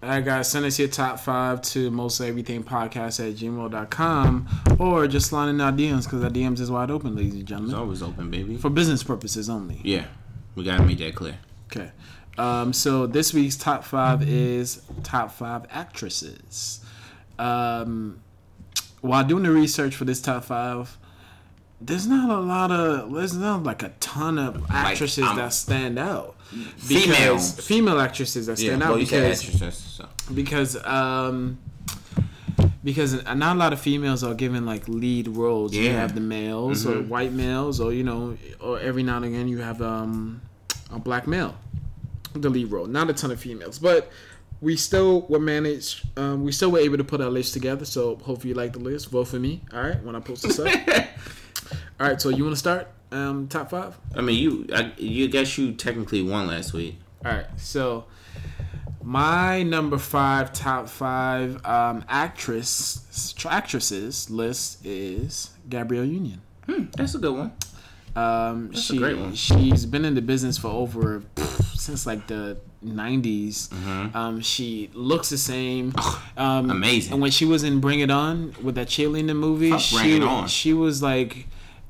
[0.00, 5.08] All right, guys, send us your top five to most everything podcast at gmail.com or
[5.08, 7.70] just slide in our DMs because our DMs is wide open, ladies and gentlemen.
[7.70, 8.56] It's always open, baby.
[8.58, 9.80] For business purposes only.
[9.82, 10.06] Yeah,
[10.54, 11.38] we gotta make that clear.
[11.66, 11.90] Okay.
[12.38, 16.78] Um, so this week's top five is top five actresses.
[17.40, 18.20] Um,
[19.00, 20.96] while doing the research for this top five,
[21.80, 25.98] there's not a lot of there's not like a ton of actresses um, that stand
[25.98, 26.34] out.
[26.78, 27.52] Females.
[27.60, 30.08] Female actresses that Yeah, stand out well, because so.
[30.34, 31.58] because um
[32.82, 35.74] because not a lot of females are given like lead roles.
[35.74, 37.08] You have the males or Mhm.
[37.08, 40.40] white males, or you know, or every now and again you have um
[40.90, 41.54] a black male,
[42.32, 42.86] the lead role.
[42.86, 44.10] Not a ton of females, but
[44.60, 46.06] we still were managed.
[46.18, 47.84] Um, we still were able to put our list together.
[47.84, 49.10] So hopefully you like the list.
[49.10, 49.62] Vote for me.
[49.72, 50.66] All right, when I post this up.
[52.00, 53.96] all right, so you want to start um top five?
[54.14, 56.96] I mean, you, I, you guess you technically won last week.
[57.24, 58.04] All right, so
[59.02, 66.40] my number five top five um, actress actresses list is Gabrielle Union.
[66.66, 67.52] Hmm, that's a good one.
[68.16, 69.34] Um, That's a she great one.
[69.34, 73.68] she's been in the business for over pff, since like the 90s.
[73.68, 74.16] Mm-hmm.
[74.16, 75.94] Um, she looks the same.
[76.36, 77.12] Um, amazing.
[77.12, 80.22] And when she was in Bring It On with that cheerleading movie, Fuck she Bring
[80.22, 80.48] It On.
[80.48, 81.46] she was like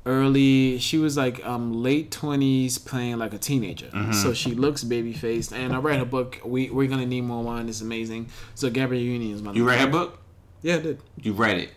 [0.09, 0.79] early.
[0.79, 3.87] She was like um late 20s playing like a teenager.
[3.87, 4.11] Mm-hmm.
[4.13, 5.51] So she looks baby faced.
[5.53, 6.39] And I read her book.
[6.43, 7.69] We we're gonna need more wine.
[7.69, 8.29] It's amazing.
[8.55, 9.53] So Gabrielle Union is my.
[9.53, 10.19] You read her book?
[10.61, 11.01] Yeah, I did.
[11.21, 11.69] You read it.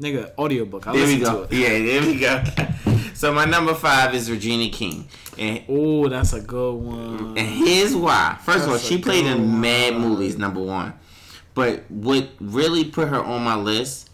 [0.00, 0.86] Nigga, audiobook.
[0.86, 1.46] I There we listened go.
[1.46, 1.58] to it.
[1.58, 2.42] Yeah, there we go.
[3.14, 5.06] so my number five is Regina King,
[5.38, 7.36] and Oh, that's a good one.
[7.36, 8.38] and here's why.
[8.42, 10.02] First of all, she played in mad one.
[10.02, 10.38] movies.
[10.38, 10.94] Number one,
[11.54, 14.10] but what really put her on my list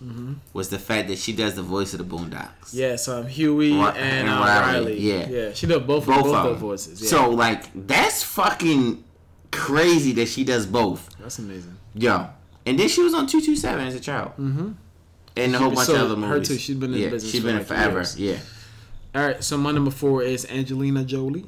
[0.53, 2.71] was the fact that she does the voice of the Boondocks.
[2.73, 5.29] Yes, um, Huey Ri- and, and Riley, yeah.
[5.29, 5.53] yeah.
[5.53, 6.57] She does both both both, of both them.
[6.59, 7.03] voices.
[7.03, 7.09] Yeah.
[7.09, 9.05] So like that's fucking
[9.53, 11.09] crazy that she does both.
[11.21, 11.77] that's amazing.
[11.95, 12.29] Yo,
[12.65, 14.31] and then she was on two two seven as a child.
[14.33, 14.73] Mm-hmm.
[15.39, 16.49] And a whole bunch so of other her movies.
[16.49, 17.99] too, she's been in the yeah, business She's been in like forever.
[17.99, 18.19] years.
[18.19, 18.39] Yeah,
[19.15, 21.45] All right, so my number four is Angelina Jolie.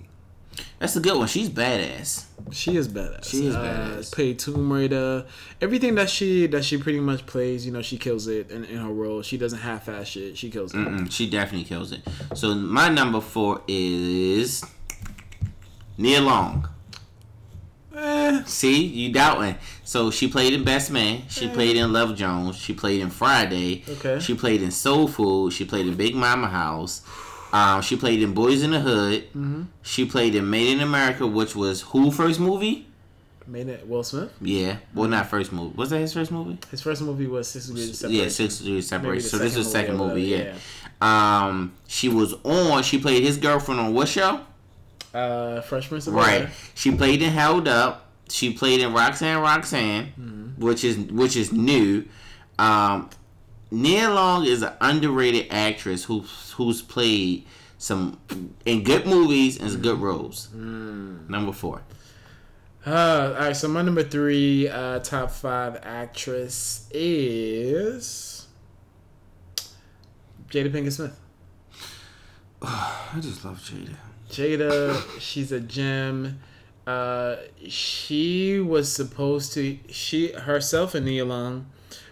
[0.79, 1.27] That's a good one.
[1.29, 2.25] She's badass.
[2.53, 3.25] She is badass.
[3.31, 4.13] She is Uh, badass.
[4.13, 5.27] played Tomb Raider.
[5.61, 8.79] Everything that she that she pretty much plays, you know, she kills it in, in
[8.79, 9.23] her role.
[9.23, 10.37] She doesn't half-ass shit.
[10.39, 10.79] She kills it.
[10.79, 12.01] Mm-mm, she definitely kills it.
[12.35, 14.65] So my number four is
[15.97, 16.69] Nia Long.
[17.97, 19.57] Eh, See, you doubting.
[19.83, 21.23] So she played in Best Man.
[21.29, 22.55] She played in Love Jones.
[22.57, 23.83] She played in Friday.
[23.89, 24.21] Okay.
[24.21, 25.53] She played in Soul Food.
[25.53, 27.03] She played in Big Mama House.
[27.53, 29.25] Um, she played in Boys in the Hood.
[29.31, 29.63] Mm-hmm.
[29.83, 32.85] She played in Made in America, which was who first movie?
[33.47, 34.31] made it Will Smith.
[34.43, 35.75] Yeah, well not first movie.
[35.75, 36.59] Was that his first movie?
[36.71, 38.23] His first movie was Six Degrees of Separation.
[38.25, 39.29] Yeah, Six Degrees of Separation.
[39.31, 40.31] So this was second or movie.
[40.33, 40.51] whatever,
[41.01, 41.47] Yeah.
[41.47, 42.83] Um, she was on.
[42.83, 44.41] She played his girlfriend on what show?
[45.15, 45.19] yeah.
[45.21, 46.49] Uh, Fresh Prince of Right.
[46.75, 48.05] She played in Held Up.
[48.29, 50.63] She played in Roxanne Roxanne, Mm-hmm.
[50.63, 52.05] which is which is new.
[52.59, 53.09] Um,
[53.71, 56.21] Nia Long is an underrated actress who
[56.57, 57.47] who's played
[57.77, 58.19] some
[58.65, 60.49] in good movies and good roles.
[60.55, 61.29] Mm.
[61.29, 61.83] Number four.
[62.87, 68.47] Uh, all right, so my number three uh, top five actress is
[70.49, 71.19] Jada Pinkett Smith.
[72.63, 73.95] I just love Jada.
[74.31, 76.41] Jada, she's a gem.
[76.87, 81.67] Uh, she was supposed to she herself and Nia Long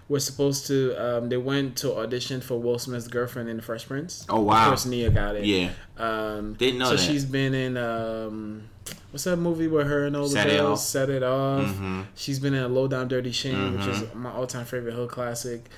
[0.09, 3.86] were supposed to um, they went to audition for Will Smith's girlfriend in The Fresh
[3.88, 4.24] Prince.
[4.28, 4.62] Oh, wow.
[4.62, 5.44] Of course, Nia got it.
[5.44, 5.70] Yeah.
[5.98, 7.02] Um, Didn't know so that.
[7.02, 8.62] she's been in um,
[9.11, 11.64] what's that movie with her and all the girls set it off.
[11.66, 12.04] Mhm.
[12.14, 14.14] She's been in a Low Down Dirty Shame, which is Mhm.
[14.14, 15.68] my all time favorite hood classic.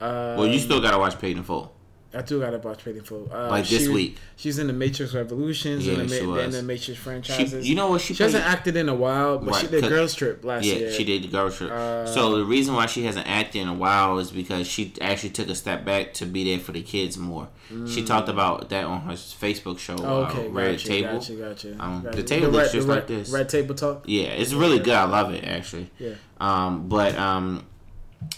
[0.00, 1.72] Um, Well, you still gotta watch Paid in Full.
[2.14, 3.28] I do gotta watch in Full.
[3.30, 4.16] Uh, Like this she- week.
[4.36, 7.68] She's in the Matrix Revolutions Yeah, and the, she Ma- and the Matrix She, franchises.
[7.68, 9.90] you know what she, she hasn't acted in a while, but she Right, did 'cause-
[9.90, 10.92] Girls Trip last Yeah, year.
[10.92, 11.70] she did the girl trip.
[11.70, 15.30] Uh, so the reason why she hasn't acted in a while is because she actually
[15.30, 17.48] took a step back to be there for the kids more.
[17.86, 20.04] She talked about that on her Facebook show, Mm.
[20.06, 21.12] Oh, okay, uh, Red gotcha, Table.
[21.12, 22.16] gotcha, gotcha, Um, gotcha.
[22.16, 23.28] the table looks red, just the like this.
[23.28, 24.04] Red Table Talk.
[24.06, 24.94] Yeah, it's really good.
[24.94, 25.90] I love it actually.
[25.98, 26.12] Yeah.
[26.40, 27.66] Um, but um,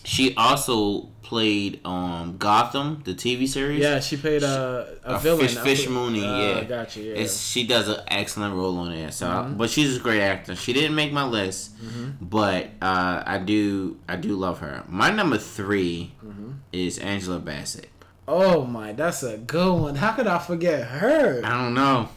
[0.05, 3.81] she also played um Gotham, the TV series.
[3.83, 5.47] Yeah, she played uh, a, a villain.
[5.47, 6.65] Fish, Fish Mooney, uh, yeah.
[6.65, 7.15] Gotcha, yeah.
[7.15, 9.13] It's, she does an excellent role on it.
[9.15, 9.57] So, Mm-hmm.
[9.57, 10.57] but she's a great actor.
[10.57, 11.73] She didn't make my list,
[12.21, 14.83] but uh, I do, I do love her.
[14.89, 16.51] My number 3 Mm-hmm.
[16.73, 17.89] is Angela Bassett.
[18.27, 19.95] oh my, that's a good one.
[19.97, 21.41] How could I forget her?
[21.45, 22.09] I don't know.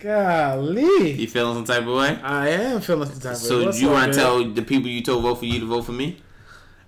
[0.00, 1.12] Golly.
[1.12, 2.18] You feeling some type of way?
[2.22, 3.48] I am feeling some type of way.
[3.48, 5.82] So What's you want to tell the people you told vote for you to vote
[5.82, 6.18] for me?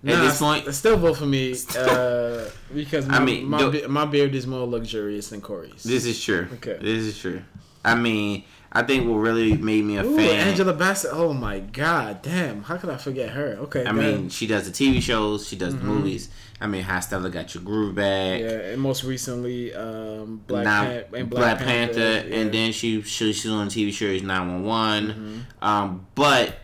[0.07, 2.45] At this point, still vote for me uh,
[2.75, 5.83] because my, I mean, my, my beard is more luxurious than Corey's.
[5.83, 6.49] this is true.
[6.55, 6.79] Okay.
[6.81, 7.43] This is true.
[7.85, 10.49] I mean, I think what really made me a Ooh, fan.
[10.49, 11.13] Angela Bassett.
[11.13, 12.65] Oh my god, damn!
[12.65, 13.57] How could I forget her?
[13.63, 15.47] Okay, I mean, she does the TV shows.
[15.47, 16.29] She does the movies.
[16.61, 18.41] I mean, High Stella got your groove back.
[18.41, 18.45] Mm-hmm.
[18.45, 22.23] yeah, and most recently, um, Black, now, Pan- and Black, Black, Panther, yeah.
[22.23, 22.33] Mm-hmm.
[22.33, 25.47] and then she, she she's on the TV series Nine One One.
[25.63, 26.57] Um, but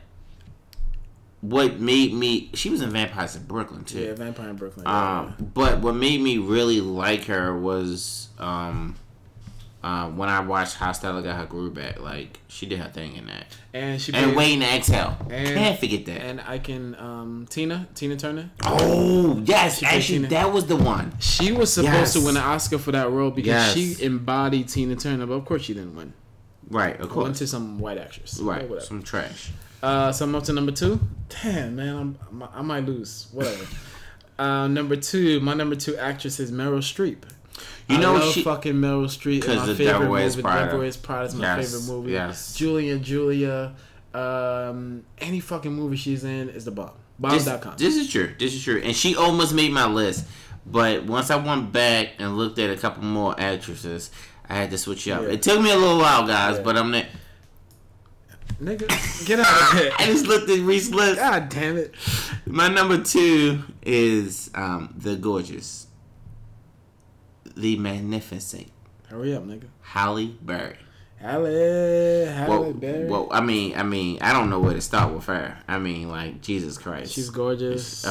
[1.41, 4.01] what made me she was in Vampires in Brooklyn too.
[4.01, 4.85] yeah, Vampire in Brooklyn.
[4.87, 5.21] yeah.
[5.21, 8.97] Um, but what made me really like her was um,
[9.83, 11.99] uh, when I watched How Stella got her groove back.
[12.01, 13.47] Like she did her thing in that.
[13.73, 15.17] and she And Waiting to Exhale.
[15.31, 16.21] and- Can't forget that.
[16.21, 18.51] and I can um, Tina Tina Turner.
[18.65, 21.15] oh yes, She actually that was the one.
[21.21, 22.13] She was supposed Yes.
[22.13, 23.75] to win an Oscar for that role because Yes.
[23.75, 26.13] she embodied Tina Turner, but of course she didn't win.
[26.69, 28.39] Right, of Went to some white actress.
[28.39, 28.81] Right, whatever.
[28.87, 29.51] some trash.
[29.83, 31.01] Uh, so I'm up to number two.
[31.43, 33.29] Damn, man, I'm, I might lose.
[33.33, 33.67] Whatever.
[34.39, 37.23] uh, number two, my number two actress is Meryl Streep.
[37.89, 39.43] You I know she- fucking Meryl Streep.
[39.43, 40.37] 'Cause Is my The favorite Devil Wears.
[40.37, 40.65] Prada.
[40.67, 42.13] Devil Wears Prada is my Yes, favorite movie.
[42.13, 42.55] yes.
[42.55, 43.75] Julia, Julia.
[44.15, 46.91] Um, any fucking movie she's in is the bomb.
[47.19, 47.75] This, Bomb.com.
[47.77, 48.35] this is true.
[48.39, 48.81] This is true.
[48.83, 50.25] And she almost made my list.
[50.67, 54.11] But once I went back and looked at a couple more actresses,
[54.49, 55.23] I had to switch up.
[55.23, 55.29] Yeah.
[55.31, 56.63] It took me a little while, guys, Yeah.
[56.63, 57.07] but I'm not.
[58.61, 59.91] Nigga, get out of here.
[59.99, 61.19] I just looked at Reese list.
[61.19, 61.95] God damn it.
[62.47, 65.87] My number two is um, the gorgeous,
[67.57, 68.71] the magnificent
[69.09, 69.65] Hurry up, nigga.
[69.81, 70.77] Halle Berry.
[71.19, 73.07] Halle, Halle Well, Berry.
[73.07, 75.59] well, I mean, I mean, I don't know where to start with her.
[75.67, 77.13] I mean, like Jesus Christ.
[77.13, 78.05] She's gorgeous.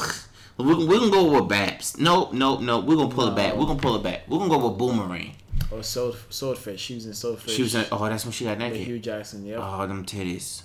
[0.57, 1.97] We're, we're gonna go with Babs.
[1.97, 2.83] Nope, nope, nope.
[2.85, 3.55] We're gonna pull it back.
[3.55, 4.23] We're gonna pull it back.
[4.27, 5.35] We're gonna go with Boomerang.
[5.71, 6.79] Or Sword, Swordfish.
[6.81, 7.53] She was in Swordfish.
[7.53, 7.85] She was in.
[7.91, 8.87] Oh, that's when she got with naked.
[8.87, 9.45] Hugh Jackman.
[9.45, 9.59] Yep.
[9.61, 10.63] Oh, them titties.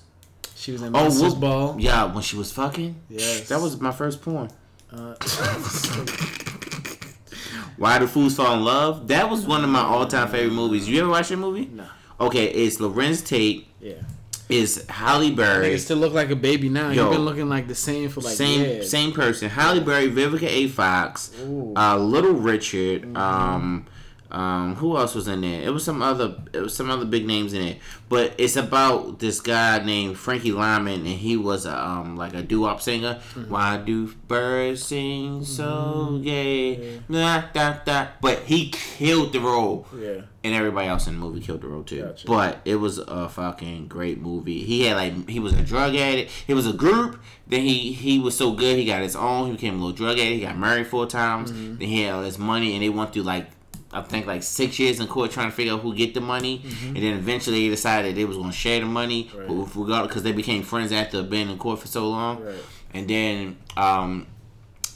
[0.56, 1.76] she was in Oh, Monsters whoop- Ball.
[1.78, 2.94] Yeah, when she was fucking.
[3.10, 3.48] Yes.
[3.48, 4.50] That was my first porn.
[4.90, 5.14] Uh,
[7.76, 9.08] Why do fools fall in love?
[9.08, 10.88] That was one of my all-time favorite movies.
[10.88, 11.66] You ever watch that movie?
[11.72, 11.84] no.
[12.20, 13.66] Okay, it's Larenz Tate.
[13.80, 13.94] Yeah.
[14.48, 15.70] It's Halle Berry.
[15.70, 16.90] Nigga still look like a baby now.
[16.90, 17.02] Yo.
[17.04, 18.88] You've been looking like the same for like same years.
[18.90, 19.50] same person.
[19.50, 20.68] Halle Berry, Vivica A.
[20.68, 21.74] Fox, Ooh.
[21.76, 23.16] uh, Little Richard.
[23.16, 23.86] Um,
[24.30, 25.62] um, who else was in there?
[25.62, 26.36] It was some other.
[26.52, 27.78] It was some other big names in it.
[28.08, 32.42] But it's about this guy named Frankie Lymon, and he was a um like a
[32.42, 33.20] doo wop singer.
[33.34, 33.50] Mm-hmm.
[33.52, 37.00] Why do birds sing so gay?
[37.10, 38.06] Da, da, da.
[38.20, 40.22] But he killed the role Yeah.
[40.42, 42.02] and everybody else in the movie killed the role too.
[42.02, 42.26] Gotcha.
[42.26, 44.62] But it was a fucking great movie.
[44.64, 46.32] He had like he was a drug addict.
[46.48, 47.20] It was a group.
[47.46, 49.46] Then he he was so good he got his own.
[49.46, 50.34] He became a little drug addict.
[50.34, 51.52] He got married four times.
[51.52, 51.76] Mm-hmm.
[51.78, 53.46] Then he had all this money, and they went through like.
[53.94, 56.62] I think like six years in court trying to figure out who get the money,
[56.86, 59.38] and then eventually they decided they was gonna share the money, Mm-hmm.
[59.38, 59.48] Right.
[59.48, 62.54] but we got because they became friends after being in court for so long, Right.
[62.92, 64.26] and then um,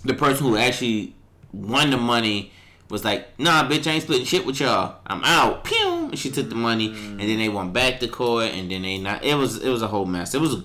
[0.05, 1.15] the person who actually
[1.53, 2.53] won the money
[2.91, 4.97] was like, "Nah, bitch, I ain't splitting shit with y'all.
[5.07, 6.09] I'm out." Pew!
[6.11, 8.99] And she took the money, and then they went back to court, and then they
[8.99, 9.23] not.
[9.25, 10.35] It was it was a whole mess.
[10.35, 10.65] It was a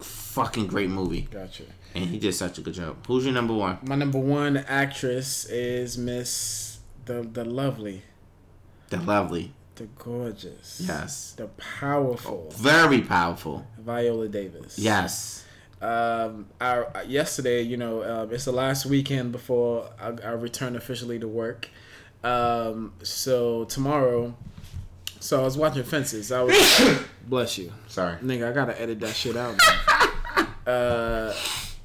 [0.00, 1.64] fucking great movie, Gotcha.
[1.94, 2.96] and he did such a good job.
[3.06, 3.78] Who's your number one?
[3.86, 6.71] My number one actress is Miss
[7.06, 8.02] the the lovely,
[8.90, 11.46] The lovely, the gorgeous, yes, the
[11.80, 13.66] powerful very powerful.
[13.78, 14.78] Viola Davis.
[14.78, 15.44] Yes,
[15.80, 21.18] Um, our yesterday, you know, um, it's the last weekend before I, I return officially
[21.18, 21.68] to work.
[22.22, 24.34] Um, so tomorrow,
[25.18, 26.30] so I was watching Fences.
[26.30, 26.56] I was
[27.26, 27.72] bless you.
[27.88, 28.16] sorry.
[28.22, 29.58] Nigga, I gotta edit that shit out.
[30.66, 31.11] uh,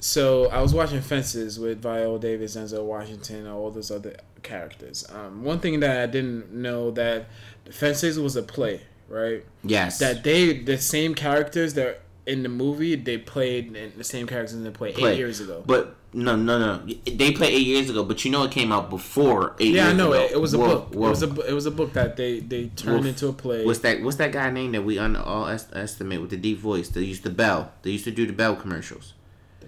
[0.07, 5.05] so I was watching Fences with Viola Davis, Denzel Washington, all those other characters.
[5.13, 7.27] Um, one thing that I didn't know that
[7.69, 9.43] Fences was a play, right?
[9.63, 14.27] Yes, That they the same characters that in the movie they played in the same
[14.27, 15.13] characters they played Play.
[15.13, 15.61] eight years ago.
[15.65, 16.93] But no, no, no.
[17.05, 19.93] They played eight years ago, but you know it came out before eight yeah, I
[19.93, 20.93] know it, it was a Wolf- book.
[20.93, 23.65] It was a it was a book that they they turned Wolf- into a play.
[23.65, 24.01] What's that?
[24.01, 26.87] What's that guy name that we un, all estimate with the deep voice?
[26.87, 27.73] They used the bell.
[27.81, 29.13] They used to do the bell commercials.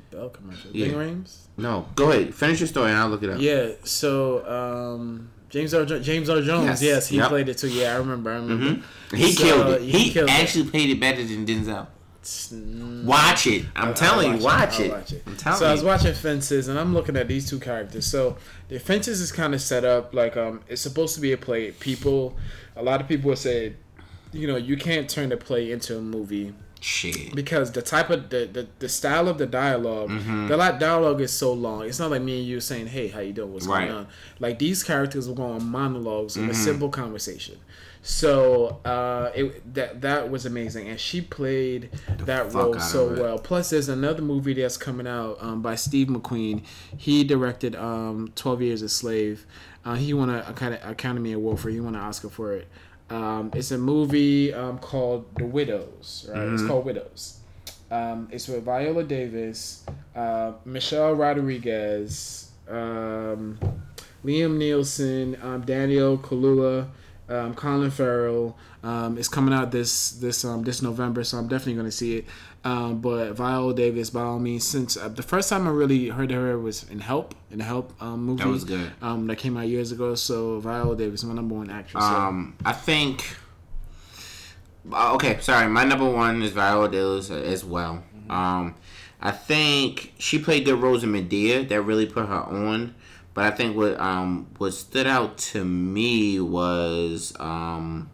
[0.10, 0.72] The Bell commercial.
[0.72, 0.88] Yeah.
[0.88, 1.38] Ving Rhames.
[1.58, 2.34] No, go ahead.
[2.34, 3.40] Finish your story and I'll look it up.
[3.40, 3.72] Yeah.
[3.84, 5.86] So um, James R.
[5.86, 6.66] Jo- James Earl Jones.
[6.68, 6.82] Yes.
[6.82, 7.30] Yes, he Yep.
[7.30, 7.70] played it too.
[7.70, 8.32] Yeah, I remember.
[8.32, 8.82] I remember.
[9.12, 9.82] hmm He So, killed it.
[9.82, 10.34] he He, killed it.
[10.40, 11.88] actually played it better than Denzel.
[13.06, 13.66] Watch it.
[13.76, 14.92] I'm I'll- telling you, watch watch it.
[14.92, 15.24] watch it.
[15.26, 18.06] I'm telling so I was watching Fences, and I'm looking at these two characters.
[18.06, 18.38] So
[18.68, 21.72] the Fences is kind of set up like um, it's supposed to be a play.
[21.72, 22.36] People,
[22.76, 23.74] a lot of people would say,
[24.34, 27.36] you know, you can't turn a play into a movie Shit.
[27.36, 30.48] because the type of the the, the style of the dialog Mm-hmm.
[30.48, 31.84] the lot dialogue is so long.
[31.86, 33.52] It's not like me and you saying, "Hey, how you doing?
[33.54, 33.88] What's Right.
[33.88, 34.08] going on?"
[34.40, 36.46] Like these characters will go on monologues Mm-hmm.
[36.50, 37.58] of a simple conversation.
[38.02, 43.38] So uh, it that that was amazing, and she played that role so well.
[43.38, 46.64] Plus, there's another movie that's coming out um, by Steve McQueen.
[46.98, 49.46] He directed um, Twelve Years a Slave.
[49.84, 51.70] Uh, he won a, a kind of Academy Award for.
[51.70, 52.68] He won an Oscar for it.
[53.10, 56.28] Um, it's a movie um, called The Widows.
[56.30, 56.40] Right?
[56.40, 56.56] Mm-hmm.
[56.56, 57.40] It's called Widows.
[57.92, 59.84] Um, it's with Viola Davis,
[60.16, 63.58] uh, Michelle Rodriguez, um,
[64.24, 66.88] Liam Neeson, um, Daniel Kaluuya,
[67.30, 68.56] um, Colin Farrell.
[68.84, 72.18] Um, it's coming out this this um, this November, so I'm definitely going to see
[72.18, 72.26] it.
[72.66, 76.30] Um, but Viola Davis, by all means, since uh, the first time I really heard
[76.32, 78.44] her was in Help, in the Help um, movie.
[78.44, 78.92] That was good.
[79.02, 80.14] Um, that came out years ago.
[80.16, 82.04] So Viola Davis, my number one actress.
[82.04, 83.38] so- Um, I think.
[84.92, 85.68] uh, Okay, sorry.
[85.70, 88.04] My number one is Viola Davis as well.
[88.30, 88.76] Um,
[89.22, 91.68] I think she played good roles in Madea.
[91.68, 92.96] That really put her on.
[93.34, 98.10] But I think what um what stood out to me was um.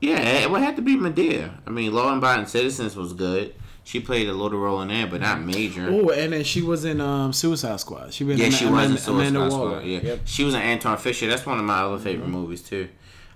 [0.00, 1.50] Yeah, it would have to be Madea.
[1.66, 3.54] I mean, Law and Abiding Citizens was good.
[3.84, 5.88] She played a little role in there, but not major.
[5.90, 8.12] Oh, and then she was in um, Suicide Squad.
[8.12, 9.70] She was Yeah, in she Amanda, was in Amanda Suicide Waller.
[9.78, 9.86] Squad.
[9.88, 10.20] Yeah, Yep.
[10.26, 11.26] she was in Antwone Fisher.
[11.26, 12.88] That's one of my other favorite movies too.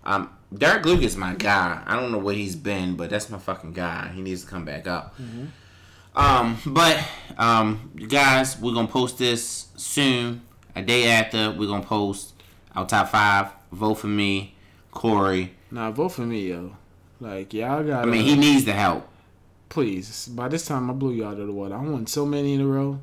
[0.04, 1.82] Um, Derek Luke is my guy.
[1.86, 4.10] I don't know what he's been, but that's my fucking guy.
[4.14, 5.16] He needs to come back up.
[6.14, 7.02] Um, but
[7.38, 10.42] um, guys, we're gonna post this soon.
[10.76, 12.34] A day after, we're gonna post
[12.76, 13.48] our top five.
[13.72, 14.54] Vote for me,
[14.90, 15.54] Corey.
[15.72, 16.76] Nah, vote for me, yo.
[17.18, 18.02] Like y'all got.
[18.06, 19.08] I mean, he needs the help.
[19.68, 20.28] please.
[20.28, 21.74] By this time, I blew you out of the water.
[21.74, 23.00] I won so many in a row,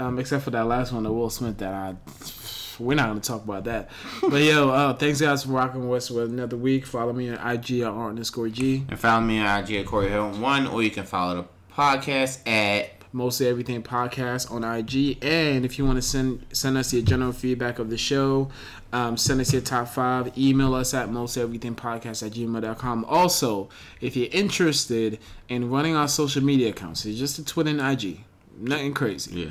[0.00, 1.94] um, except for that last one, the Will Smith that I.
[2.80, 3.90] We're not gonna talk about that.
[4.20, 6.86] But yo, uh, thanks guys for rocking with us with another week.
[6.86, 8.84] Follow me on IG at art underscore G.
[8.88, 12.46] And follow me on IG at Corey Hill One, or you can follow the podcast
[12.48, 15.18] at mostly everything podcast on IG.
[15.24, 18.50] And if you want to send send us your general feedback of the show,
[18.92, 20.36] um, send us your top five.
[20.36, 23.04] Email us at mostly everything podcast at gmail.com.
[23.06, 23.68] Also,
[24.00, 28.20] if you're interested in running our social media accounts, it's just a Twitter and IG.
[28.56, 29.40] Nothing crazy.
[29.42, 29.50] yeah.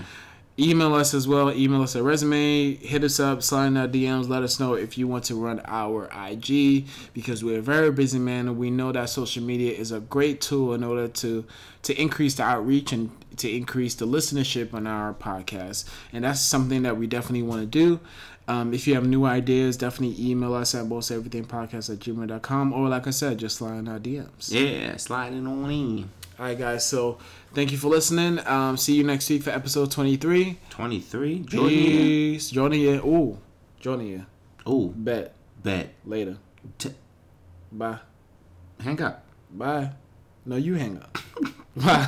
[0.60, 1.54] Email us as well.
[1.54, 2.74] Email us a resume.
[2.78, 3.44] Hit us up.
[3.44, 4.28] Slide in our DMs.
[4.28, 8.18] Let us know if you want to run our IG because we're a very busy
[8.18, 11.46] man and we know that social media is a great tool in order to
[11.84, 15.86] to increase the outreach and to increase the listenership on our podcast.
[16.14, 18.00] And that's something that we definitely want to do.
[18.48, 22.72] Um, if you have new ideas, definitely email us at most everything podcast at gmail.com
[22.74, 24.52] or like I said, just slide in our DMs.
[24.52, 26.10] Yeah, sliding on in.
[26.40, 26.86] All right, guys.
[26.86, 27.18] So
[27.54, 28.40] thank you for listening.
[28.48, 30.58] Um, see you next week for episode 23.
[30.70, 31.40] 23.
[31.40, 31.70] Jordan.
[31.70, 32.50] Peace.
[32.52, 32.98] Jordan, yeah.
[33.06, 33.38] Ooh.
[33.80, 34.22] Jordan, yeah.
[34.66, 35.34] Oh, Bet.
[35.62, 35.94] bet.
[36.06, 36.38] Later.
[36.78, 36.92] T-
[37.72, 38.00] Bye.
[38.80, 39.26] hang up.
[39.52, 39.92] Bye.
[40.46, 41.18] No, you hang up.
[41.76, 42.08] Bye.